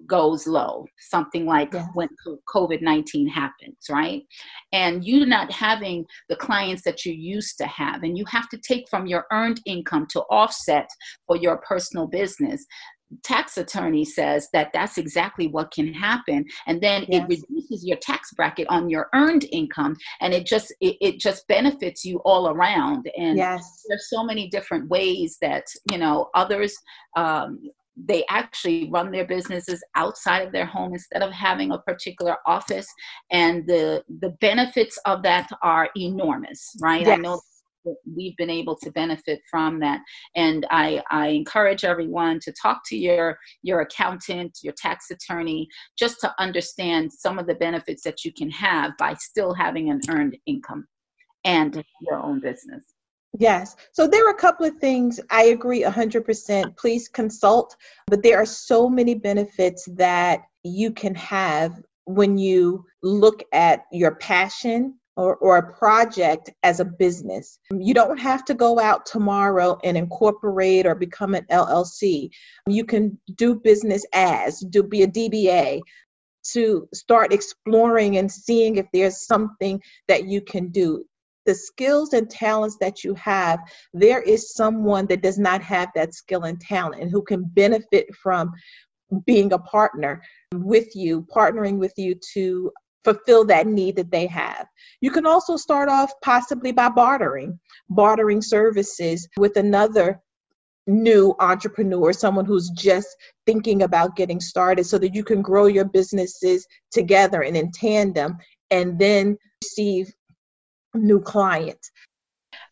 goes 0.07 0.47
low, 0.47 0.87
something 0.99 1.47
like 1.47 1.73
yeah. 1.73 1.87
when 1.95 2.09
COVID 2.55 2.83
19 2.83 3.29
happens, 3.29 3.77
right? 3.91 4.23
And 4.73 5.05
you're 5.05 5.27
not 5.27 5.51
having 5.53 6.05
the 6.29 6.37
clients 6.37 6.83
that 6.83 7.05
you 7.05 7.13
used 7.13 7.59
to 7.59 7.67
have, 7.67 8.03
and 8.03 8.17
you 8.17 8.25
have 8.27 8.49
to 8.51 8.59
take 8.59 8.89
from 8.89 9.07
your 9.07 9.25
earned 9.33 9.61
income 9.67 10.07
to 10.11 10.21
offset 10.23 10.89
for 11.27 11.37
your 11.37 11.59
personal 11.59 12.07
business. 12.07 12.65
tax 13.23 13.57
attorney 13.57 14.05
says 14.05 14.49
that 14.53 14.71
that's 14.73 14.99
exactly 14.99 15.47
what 15.47 15.71
can 15.71 15.95
happen 15.95 16.45
and 16.67 16.81
then 16.81 17.07
yes. 17.09 17.23
it 17.23 17.29
reduces 17.35 17.87
your 17.87 17.97
tax 17.99 18.33
bracket 18.37 18.67
on 18.69 18.91
your 18.91 19.09
earned 19.15 19.45
income 19.53 19.95
and 20.21 20.35
it 20.35 20.45
just 20.45 20.75
it, 20.81 20.97
it 21.01 21.21
just 21.21 21.47
benefits 21.47 22.05
you 22.05 22.17
all 22.25 22.49
around 22.49 23.09
and 23.17 23.37
yes. 23.39 23.85
there's 23.89 24.11
so 24.11 24.25
many 24.25 24.49
different 24.49 24.89
ways 24.89 25.39
that 25.41 25.65
you 25.93 25.99
know 25.99 26.29
others 26.35 26.75
um, 27.17 27.61
they 27.97 28.25
actually 28.29 28.91
run 28.91 29.11
their 29.11 29.27
businesses 29.27 29.83
outside 29.95 30.47
of 30.47 30.53
their 30.53 30.67
home 30.67 30.93
instead 30.93 31.23
of 31.23 31.33
having 31.33 31.73
a 31.73 31.79
particular 31.79 32.37
office. 32.47 32.87
And 33.31 33.67
the 33.67 34.05
the 34.21 34.31
benefits 34.41 34.99
of 35.07 35.23
that 35.23 35.49
are 35.63 35.89
enormous 35.97 36.77
right? 36.81 37.07
Yes. 37.07 37.19
i 37.19 37.21
know 37.21 37.41
we've 38.17 38.37
been 38.37 38.51
able 38.51 38.77
to 38.77 38.91
benefit 38.91 39.41
from 39.51 39.81
that. 39.81 40.01
And 40.35 40.67
I, 40.71 41.03
I 41.11 41.29
encourage 41.29 41.85
everyone 41.85 42.41
to 42.41 42.53
talk 42.53 42.81
to 42.87 42.97
your 42.97 43.39
your 43.63 43.81
accountant 43.81 44.59
your 44.63 44.75
tax 44.77 45.11
attorney 45.11 45.69
just 45.99 46.21
to 46.21 46.35
understand 46.39 47.13
some 47.13 47.39
of 47.39 47.47
the 47.47 47.55
benefits 47.55 48.03
that 48.03 48.25
you 48.25 48.33
can 48.33 48.51
have 48.51 48.93
by 48.99 49.15
still 49.15 49.55
having 49.55 49.91
an 49.91 50.01
earned 50.09 50.37
income 50.47 50.87
and 51.45 51.85
your 52.01 52.19
own 52.19 52.41
business 52.41 52.96
Yes. 53.39 53.77
So 53.93 54.07
there 54.07 54.27
are 54.27 54.31
a 54.31 54.39
couple 54.39 54.67
of 54.67 54.77
things 54.77 55.21
I 55.31 55.45
agree 55.45 55.83
100%. 55.83 56.77
Please 56.77 57.09
consult, 57.09 57.77
but 58.07 58.23
there 58.23 58.39
are 58.39 58.47
so 58.47 58.89
many 58.89 59.15
benefits 59.15 59.85
that 59.93 60.43
you 60.63 60.91
can 60.91 61.15
have 61.15 61.81
when 62.05 62.39
you 62.39 62.85
look 63.03 63.43
at 63.53 63.85
your 63.93 64.15
passion 64.17 64.95
or, 65.17 65.37
or 65.37 65.57
a 65.57 65.73
project 65.75 66.51
as 66.63 66.79
a 66.79 66.85
business. 66.85 67.59
You 67.71 67.95
don't 67.95 68.19
have 68.19 68.45
to 68.47 68.55
go 68.55 68.79
out 68.79 69.07
tomorrow 69.07 69.79
and 69.83 69.97
incorporate 69.97 70.87
or 70.87 70.95
become 70.95 71.35
an 71.35 71.47
LLC. 71.51 72.31
You 72.67 72.85
can 72.85 73.19
do 73.35 73.57
business 73.57 74.05
as, 74.13 74.61
do 74.61 74.83
be 74.83 75.03
a 75.03 75.09
DBA 75.09 75.81
to 76.53 76.89
start 76.95 77.33
exploring 77.33 78.19
and 78.19 78.31
seeing 78.31 78.77
if 78.77 78.87
there's 78.93 79.27
something 79.27 79.83
that 80.07 80.27
you 80.27 80.41
can 80.41 80.69
do. 80.69 81.05
The 81.47 81.55
skills 81.55 82.13
and 82.13 82.29
talents 82.29 82.77
that 82.81 83.05
you 83.05 83.15
have, 83.15 83.61
there 83.95 84.21
is 84.21 84.53
someone 84.53 85.07
that 85.07 85.23
does 85.23 85.39
not 85.39 85.63
have 85.63 85.89
that 85.95 86.15
skill 86.15 86.43
and 86.45 86.61
talent 86.61 87.01
and 87.01 87.11
who 87.11 87.23
can 87.23 87.45
benefit 87.45 88.15
from 88.15 88.53
being 89.25 89.53
a 89.53 89.59
partner 89.59 90.23
with 90.55 90.95
you, 90.95 91.27
partnering 91.35 91.79
with 91.79 91.93
you 91.97 92.17
to 92.35 92.73
fulfill 93.05 93.45
that 93.45 93.69
need 93.69 93.95
that 93.97 94.11
they 94.11 94.27
have. 94.27 94.67
You 95.01 95.13
can 95.13 95.27
also 95.27 95.57
start 95.57 95.89
off 95.89 96.13
possibly 96.23 96.73
by 96.73 96.89
bartering, 96.89 97.59
bartering 97.89 98.43
services 98.43 99.29
with 99.39 99.57
another 99.57 100.21
new 100.89 101.35
entrepreneur, 101.41 102.13
someone 102.13 102.45
who's 102.45 102.71
just 102.71 103.09
thinking 103.45 103.83
about 103.83 104.17
getting 104.17 104.41
started 104.41 104.85
so 104.85 104.99
that 104.99 105.15
you 105.15 105.25
can 105.25 105.43
grow 105.43 105.67
your 105.67 105.85
businesses 105.85 106.67
together 106.91 107.43
and 107.43 107.57
in 107.57 107.71
tandem 107.73 108.37
and 108.71 108.99
then 108.99 109.37
receive 109.63 110.13
new 110.97 111.21
clients. 111.21 111.91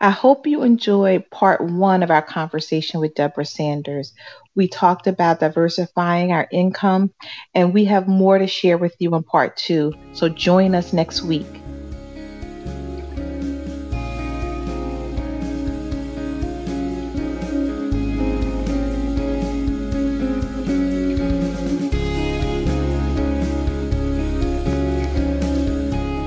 I 0.01 0.11
hope 0.11 0.47
you 0.47 0.63
enjoyed 0.63 1.31
part 1.31 1.61
one 1.61 2.03
of 2.03 2.11
our 2.11 2.23
conversation 2.23 3.01
with 3.01 3.15
Debra 3.15 3.45
Sanders. 3.45 4.13
We 4.55 4.69
talked 4.69 5.07
about 5.07 5.41
diversifying 5.41 6.33
our 6.33 6.49
income, 6.51 7.13
and 7.55 7.73
we 7.73 7.87
have 7.87 8.07
more 8.07 8.39
to 8.39 8.47
share 8.47 8.79
with 8.79 8.95
you 8.99 9.15
in 9.15 9.23
part 9.23 9.57
two. 9.57 9.95
So 10.13 10.29
join 10.29 10.75
us 10.75 10.93
next 10.93 11.23
week. 11.23 11.64